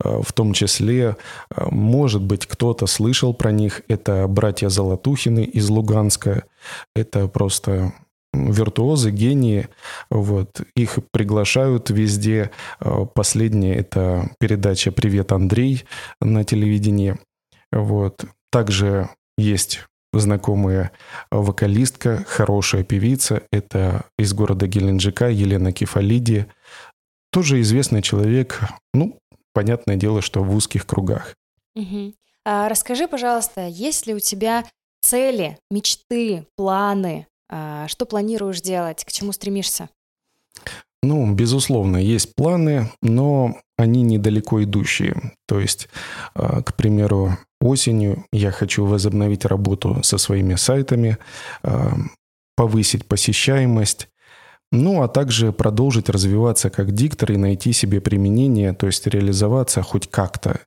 Э, 0.03 0.21
в 0.23 0.33
том 0.33 0.53
числе, 0.53 1.17
э, 1.51 1.67
может 1.71 2.23
быть, 2.23 2.47
кто-то 2.47 2.87
слышал 2.87 3.35
про 3.35 3.53
них. 3.53 3.83
Это 3.89 4.27
братья 4.29 4.69
Золотухины 4.69 5.45
из 5.45 5.69
Луганска. 5.69 6.45
Это 6.95 7.29
просто 7.29 7.93
виртуозы, 8.35 9.11
гении. 9.11 9.69
Вот. 10.11 10.61
Их 10.77 10.99
приглашают 11.11 11.91
везде. 11.91 12.51
Э, 12.81 13.07
последняя– 13.13 13.75
это 13.77 14.31
передача 14.39 14.93
«Привет, 14.93 15.33
Андрей» 15.33 15.85
на 16.21 16.45
телевидении. 16.45 17.19
Вот. 17.73 18.25
Также 18.51 19.09
есть 19.37 19.85
знакомая 20.13 20.93
вокалистка, 21.31 22.25
хорошая 22.29 22.85
певица. 22.85 23.43
Это 23.51 24.05
из 24.19 24.33
города 24.33 24.67
Геленджика 24.67 25.29
Елена 25.29 25.73
Кефалиди. 25.73 26.47
Тоже 27.33 27.61
известный 27.61 28.03
человек, 28.03 28.61
ну, 28.93 29.19
понятное 29.53 29.97
дело, 29.97 30.23
что 30.23 30.43
в 30.45 30.55
узких 30.55 30.87
кругах. 30.87 31.35
Угу. 31.75 32.15
А, 32.45 32.69
расскажи, 32.69 33.09
пожалуйста, 33.09 33.67
есть 33.67 34.07
ли 34.07 34.15
у 34.15 34.21
тебя 34.21 34.65
цели, 35.01 35.59
мечты, 35.71 36.47
планы? 36.57 37.27
А, 37.49 37.89
что 37.89 38.07
планируешь 38.07 38.61
делать? 38.61 39.05
К 39.05 39.13
чему 39.13 39.33
стремишься? 39.33 39.89
Ну, 41.03 41.35
безусловно, 41.35 41.99
есть 41.99 42.35
планы, 42.35 42.91
но 43.03 43.59
они 43.77 44.03
недалеко 44.03 44.63
идущие. 44.63 45.33
То 45.47 45.61
есть, 45.61 45.89
а, 46.35 46.63
к 46.63 46.75
примеру, 46.75 47.37
осенью 47.61 48.25
я 48.33 48.51
хочу 48.51 48.87
возобновить 48.87 49.45
работу 49.45 50.01
со 50.03 50.17
своими 50.19 50.55
сайтами, 50.55 51.19
а, 51.63 51.95
повысить 52.57 53.07
посещаемость, 53.07 54.09
ну, 54.75 55.03
а 55.03 55.09
также 55.09 55.53
продолжить 55.53 56.09
развиваться 56.09 56.69
как 56.69 56.91
диктор 56.91 57.31
и 57.31 57.37
найти 57.37 57.73
себе 57.73 58.01
применение, 58.01 58.73
то 58.73 58.87
есть 58.87 59.07
реализоваться 59.07 59.83
хоть 59.83 60.11
как-то. 60.11 60.61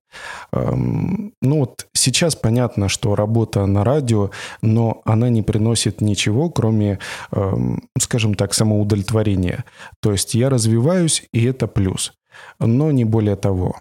Эм, 0.54 1.34
ну 1.42 1.60
вот 1.60 1.88
сейчас 1.94 2.34
понятно, 2.36 2.88
что 2.88 3.16
работа 3.16 3.66
на 3.66 3.84
радио, 3.84 4.32
но 4.62 5.02
она 5.04 5.28
не 5.28 5.42
приносит 5.42 6.00
ничего, 6.00 6.50
кроме, 6.50 7.00
эм, 7.34 7.90
скажем 8.00 8.36
так, 8.36 8.54
самоудовлетворения. 8.54 9.66
То 10.02 10.14
есть 10.14 10.36
я 10.36 10.50
развиваюсь, 10.50 11.28
и 11.34 11.44
это 11.44 11.68
плюс. 11.68 12.14
Но 12.60 12.92
не 12.92 13.04
более 13.04 13.36
того. 13.36 13.76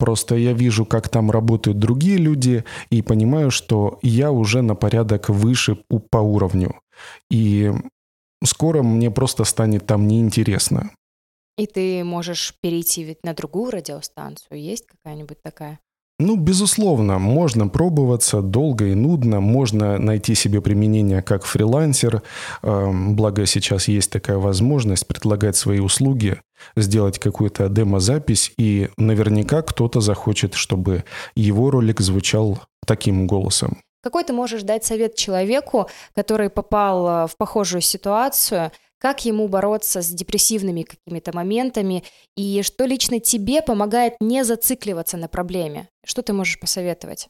Просто 0.00 0.34
я 0.34 0.52
вижу, 0.52 0.84
как 0.84 1.08
там 1.08 1.30
работают 1.30 1.78
другие 1.78 2.18
люди, 2.18 2.64
и 2.90 3.02
понимаю, 3.02 3.52
что 3.52 4.00
я 4.02 4.32
уже 4.32 4.62
на 4.62 4.74
порядок 4.74 5.28
выше 5.28 5.78
по 6.10 6.18
уровню. 6.18 6.80
И 7.30 7.72
скоро 8.44 8.82
мне 8.82 9.10
просто 9.10 9.44
станет 9.44 9.86
там 9.86 10.06
неинтересно. 10.06 10.90
И 11.56 11.66
ты 11.66 12.04
можешь 12.04 12.54
перейти 12.60 13.02
ведь 13.02 13.24
на 13.24 13.34
другую 13.34 13.72
радиостанцию. 13.72 14.60
Есть 14.60 14.86
какая-нибудь 14.86 15.42
такая? 15.42 15.80
Ну, 16.20 16.36
безусловно, 16.36 17.20
можно 17.20 17.68
пробоваться 17.68 18.42
долго 18.42 18.86
и 18.86 18.94
нудно, 18.94 19.38
можно 19.38 19.98
найти 19.98 20.34
себе 20.34 20.60
применение 20.60 21.22
как 21.22 21.44
фрилансер, 21.44 22.22
эм, 22.62 23.14
благо 23.14 23.46
сейчас 23.46 23.86
есть 23.86 24.10
такая 24.10 24.38
возможность 24.38 25.06
предлагать 25.06 25.56
свои 25.56 25.78
услуги, 25.78 26.40
сделать 26.76 27.20
какую-то 27.20 27.68
демозапись, 27.68 28.52
и 28.58 28.88
наверняка 28.96 29.62
кто-то 29.62 30.00
захочет, 30.00 30.54
чтобы 30.54 31.04
его 31.36 31.70
ролик 31.70 32.00
звучал 32.00 32.62
таким 32.84 33.28
голосом. 33.28 33.78
Какой 34.00 34.24
ты 34.24 34.32
можешь 34.32 34.62
дать 34.62 34.84
совет 34.84 35.14
человеку, 35.14 35.88
который 36.14 36.50
попал 36.50 37.08
э, 37.08 37.26
в 37.26 37.36
похожую 37.36 37.80
ситуацию, 37.80 38.70
как 38.98 39.24
ему 39.24 39.48
бороться 39.48 40.02
с 40.02 40.08
депрессивными 40.08 40.82
какими-то 40.82 41.34
моментами, 41.34 42.04
и 42.36 42.62
что 42.62 42.84
лично 42.84 43.20
тебе 43.20 43.62
помогает 43.62 44.14
не 44.20 44.44
зацикливаться 44.44 45.16
на 45.16 45.28
проблеме? 45.28 45.88
Что 46.04 46.22
ты 46.22 46.32
можешь 46.32 46.58
посоветовать? 46.58 47.28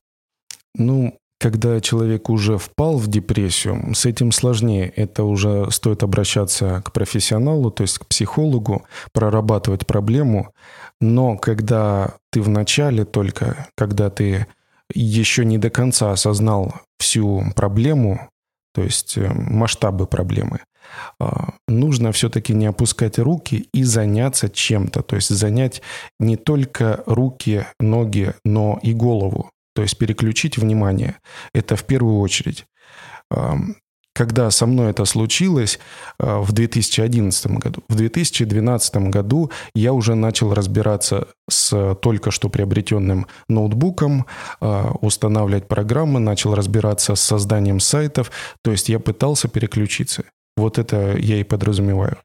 Ну, 0.75 1.19
когда 1.39 1.81
человек 1.81 2.31
уже 2.31 2.59
впал 2.59 2.97
в 2.97 3.07
депрессию, 3.07 3.95
с 3.95 4.07
этим 4.07 4.33
сложнее. 4.33 4.93
Это 4.97 5.25
уже 5.25 5.71
стоит 5.71 6.03
обращаться 6.03 6.83
к 6.85 6.93
профессионалу, 6.93 7.71
то 7.71 7.83
есть 7.83 7.99
к 7.99 8.07
психологу, 8.07 8.85
прорабатывать 9.13 9.87
проблему. 9.87 10.53
Но 11.01 11.37
когда 11.37 12.17
ты 12.31 12.43
в 12.43 12.49
начале 12.49 13.05
только, 13.05 13.69
когда 13.77 14.11
ты 14.11 14.47
еще 14.93 15.45
не 15.45 15.59
до 15.59 15.71
конца 15.71 16.13
осознал 16.13 16.75
всю 16.99 17.43
проблему, 17.55 18.29
то 18.75 18.83
есть 18.83 19.17
э, 19.17 19.29
масштабы 19.29 20.07
проблемы, 20.07 20.61
а, 21.19 21.55
нужно 21.67 22.13
все-таки 22.13 22.55
не 22.55 22.67
опускать 22.67 23.19
руки 23.19 23.69
и 23.73 23.83
заняться 23.83 24.49
чем-то. 24.49 25.03
То 25.03 25.17
есть 25.17 25.31
занять 25.31 25.83
не 26.19 26.37
только 26.37 27.03
руки, 27.07 27.67
ноги, 27.81 28.35
но 28.45 28.79
и 28.83 28.93
голову. 28.93 29.51
То 29.75 29.83
есть 29.83 29.99
переключить 29.99 30.59
внимание. 30.59 31.17
Это 31.53 31.77
в 31.77 31.85
первую 31.85 32.19
очередь. 32.19 32.67
Когда 34.19 34.51
со 34.51 34.67
мной 34.67 34.91
это 34.91 35.05
случилось 35.05 35.79
э, 36.19 36.41
в 36.41 36.51
2011 36.51 37.47
году, 37.53 37.83
в 37.89 37.95
2012 37.95 38.97
году 39.11 39.53
я 39.77 39.93
уже 39.93 40.17
начал 40.17 40.53
разбираться 40.55 41.29
с 41.49 41.95
только 42.03 42.33
что 42.33 42.49
приобретенным 42.49 43.29
ноутбуком, 43.49 44.27
э, 44.61 44.91
устанавливать 45.01 45.69
программы, 45.69 46.19
начал 46.19 46.57
разбираться 46.57 47.15
с 47.15 47.21
созданием 47.21 47.79
сайтов, 47.79 48.33
то 48.65 48.73
есть 48.73 48.89
я 48.89 48.99
пытался 48.99 49.47
переключиться. 49.47 50.25
Вот 50.57 50.79
это 50.79 51.17
я 51.17 51.37
и 51.37 51.45
подразумеваю. 51.45 52.17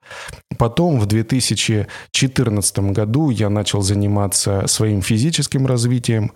Потом 0.57 0.99
в 0.99 1.05
2014 1.05 2.79
году 2.91 3.29
я 3.29 3.49
начал 3.49 3.83
заниматься 3.83 4.65
своим 4.65 5.03
физическим 5.03 5.67
развитием, 5.67 6.31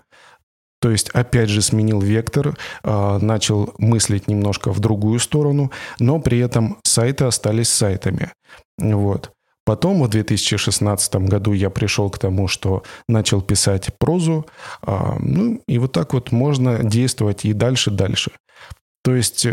то 0.80 0.90
есть, 0.90 1.10
опять 1.10 1.48
же, 1.48 1.60
сменил 1.60 2.00
вектор, 2.00 2.56
а, 2.82 3.18
начал 3.18 3.74
мыслить 3.78 4.28
немножко 4.28 4.72
в 4.72 4.80
другую 4.80 5.18
сторону, 5.18 5.72
но 5.98 6.20
при 6.20 6.38
этом 6.38 6.78
сайты 6.84 7.24
остались 7.24 7.68
сайтами. 7.68 8.32
Вот. 8.78 9.32
Потом 9.64 10.02
в 10.02 10.08
2016 10.08 11.16
году 11.26 11.52
я 11.52 11.68
пришел 11.68 12.08
к 12.10 12.18
тому, 12.18 12.48
что 12.48 12.84
начал 13.08 13.42
писать 13.42 13.90
прозу. 13.98 14.46
А, 14.82 15.16
ну 15.18 15.60
и 15.66 15.78
вот 15.78 15.92
так 15.92 16.14
вот 16.14 16.32
можно 16.32 16.82
действовать 16.84 17.44
и 17.44 17.52
дальше, 17.52 17.90
дальше. 17.90 18.30
То 19.02 19.14
есть 19.14 19.46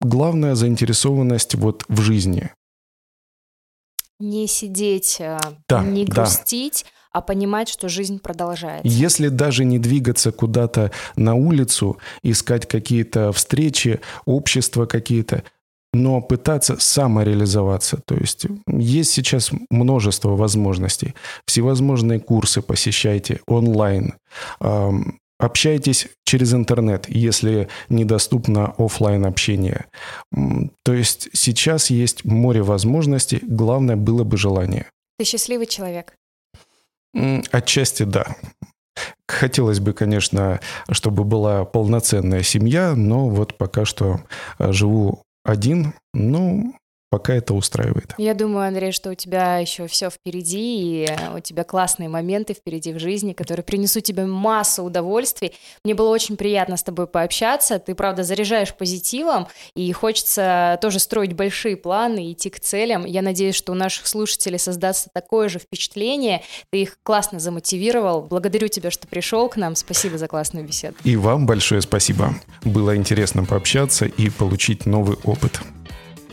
главная 0.00 0.56
заинтересованность 0.56 1.54
вот 1.54 1.84
в 1.88 2.00
жизни. 2.00 2.50
Не 4.18 4.46
сидеть, 4.46 5.20
а, 5.20 5.38
да, 5.68 5.82
не 5.82 6.04
грустить, 6.04 6.84
да 6.84 7.01
а 7.12 7.20
понимать, 7.20 7.68
что 7.68 7.88
жизнь 7.88 8.18
продолжается. 8.18 8.88
Если 8.88 9.28
даже 9.28 9.64
не 9.64 9.78
двигаться 9.78 10.32
куда-то 10.32 10.90
на 11.16 11.34
улицу, 11.34 11.98
искать 12.22 12.66
какие-то 12.66 13.32
встречи, 13.32 14.00
общества 14.24 14.86
какие-то, 14.86 15.42
но 15.92 16.22
пытаться 16.22 16.76
самореализоваться. 16.78 18.00
То 18.06 18.14
есть 18.14 18.46
есть 18.66 19.10
сейчас 19.10 19.50
множество 19.70 20.30
возможностей. 20.30 21.14
Всевозможные 21.46 22.18
курсы 22.18 22.62
посещайте 22.62 23.40
онлайн. 23.46 24.14
Общайтесь 25.38 26.08
через 26.24 26.54
интернет, 26.54 27.08
если 27.08 27.68
недоступно 27.88 28.74
офлайн 28.78 29.26
общение. 29.26 29.86
То 30.84 30.94
есть 30.94 31.28
сейчас 31.34 31.90
есть 31.90 32.24
море 32.24 32.62
возможностей, 32.62 33.40
главное 33.42 33.96
было 33.96 34.24
бы 34.24 34.38
желание. 34.38 34.86
Ты 35.18 35.24
счастливый 35.26 35.66
человек? 35.66 36.14
Отчасти 37.14 38.04
да. 38.04 38.26
Хотелось 39.26 39.80
бы, 39.80 39.92
конечно, 39.92 40.60
чтобы 40.90 41.24
была 41.24 41.64
полноценная 41.64 42.42
семья, 42.42 42.94
но 42.94 43.28
вот 43.28 43.56
пока 43.56 43.84
что 43.84 44.20
э, 44.58 44.72
живу 44.72 45.22
один. 45.44 45.94
Ну, 46.12 46.74
пока 47.12 47.34
это 47.34 47.52
устраивает. 47.52 48.14
Я 48.16 48.32
думаю, 48.32 48.66
Андрей, 48.66 48.90
что 48.90 49.10
у 49.10 49.14
тебя 49.14 49.58
еще 49.58 49.86
все 49.86 50.08
впереди, 50.08 51.04
и 51.04 51.08
у 51.36 51.40
тебя 51.40 51.62
классные 51.62 52.08
моменты 52.08 52.54
впереди 52.54 52.94
в 52.94 52.98
жизни, 52.98 53.34
которые 53.34 53.64
принесут 53.64 54.04
тебе 54.04 54.24
массу 54.24 54.82
удовольствий. 54.82 55.52
Мне 55.84 55.94
было 55.94 56.08
очень 56.08 56.38
приятно 56.38 56.78
с 56.78 56.82
тобой 56.82 57.06
пообщаться. 57.06 57.78
Ты, 57.78 57.94
правда, 57.94 58.22
заряжаешь 58.22 58.74
позитивом, 58.74 59.46
и 59.74 59.92
хочется 59.92 60.78
тоже 60.80 60.98
строить 61.00 61.34
большие 61.34 61.76
планы, 61.76 62.32
идти 62.32 62.48
к 62.48 62.58
целям. 62.60 63.04
Я 63.04 63.20
надеюсь, 63.20 63.56
что 63.56 63.72
у 63.72 63.74
наших 63.74 64.06
слушателей 64.06 64.58
создастся 64.58 65.10
такое 65.12 65.50
же 65.50 65.58
впечатление. 65.58 66.40
Ты 66.70 66.80
их 66.80 66.96
классно 67.02 67.40
замотивировал. 67.40 68.22
Благодарю 68.22 68.68
тебя, 68.68 68.90
что 68.90 69.06
пришел 69.06 69.50
к 69.50 69.58
нам. 69.58 69.76
Спасибо 69.76 70.16
за 70.16 70.28
классную 70.28 70.66
беседу. 70.66 70.94
И 71.04 71.16
вам 71.16 71.44
большое 71.44 71.82
спасибо. 71.82 72.34
Было 72.64 72.96
интересно 72.96 73.44
пообщаться 73.44 74.06
и 74.06 74.30
получить 74.30 74.86
новый 74.86 75.18
опыт. 75.24 75.60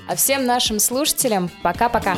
А 0.10 0.16
всем 0.16 0.46
нашим 0.46 0.80
слушателям 0.80 1.52
пока-пока. 1.62 2.18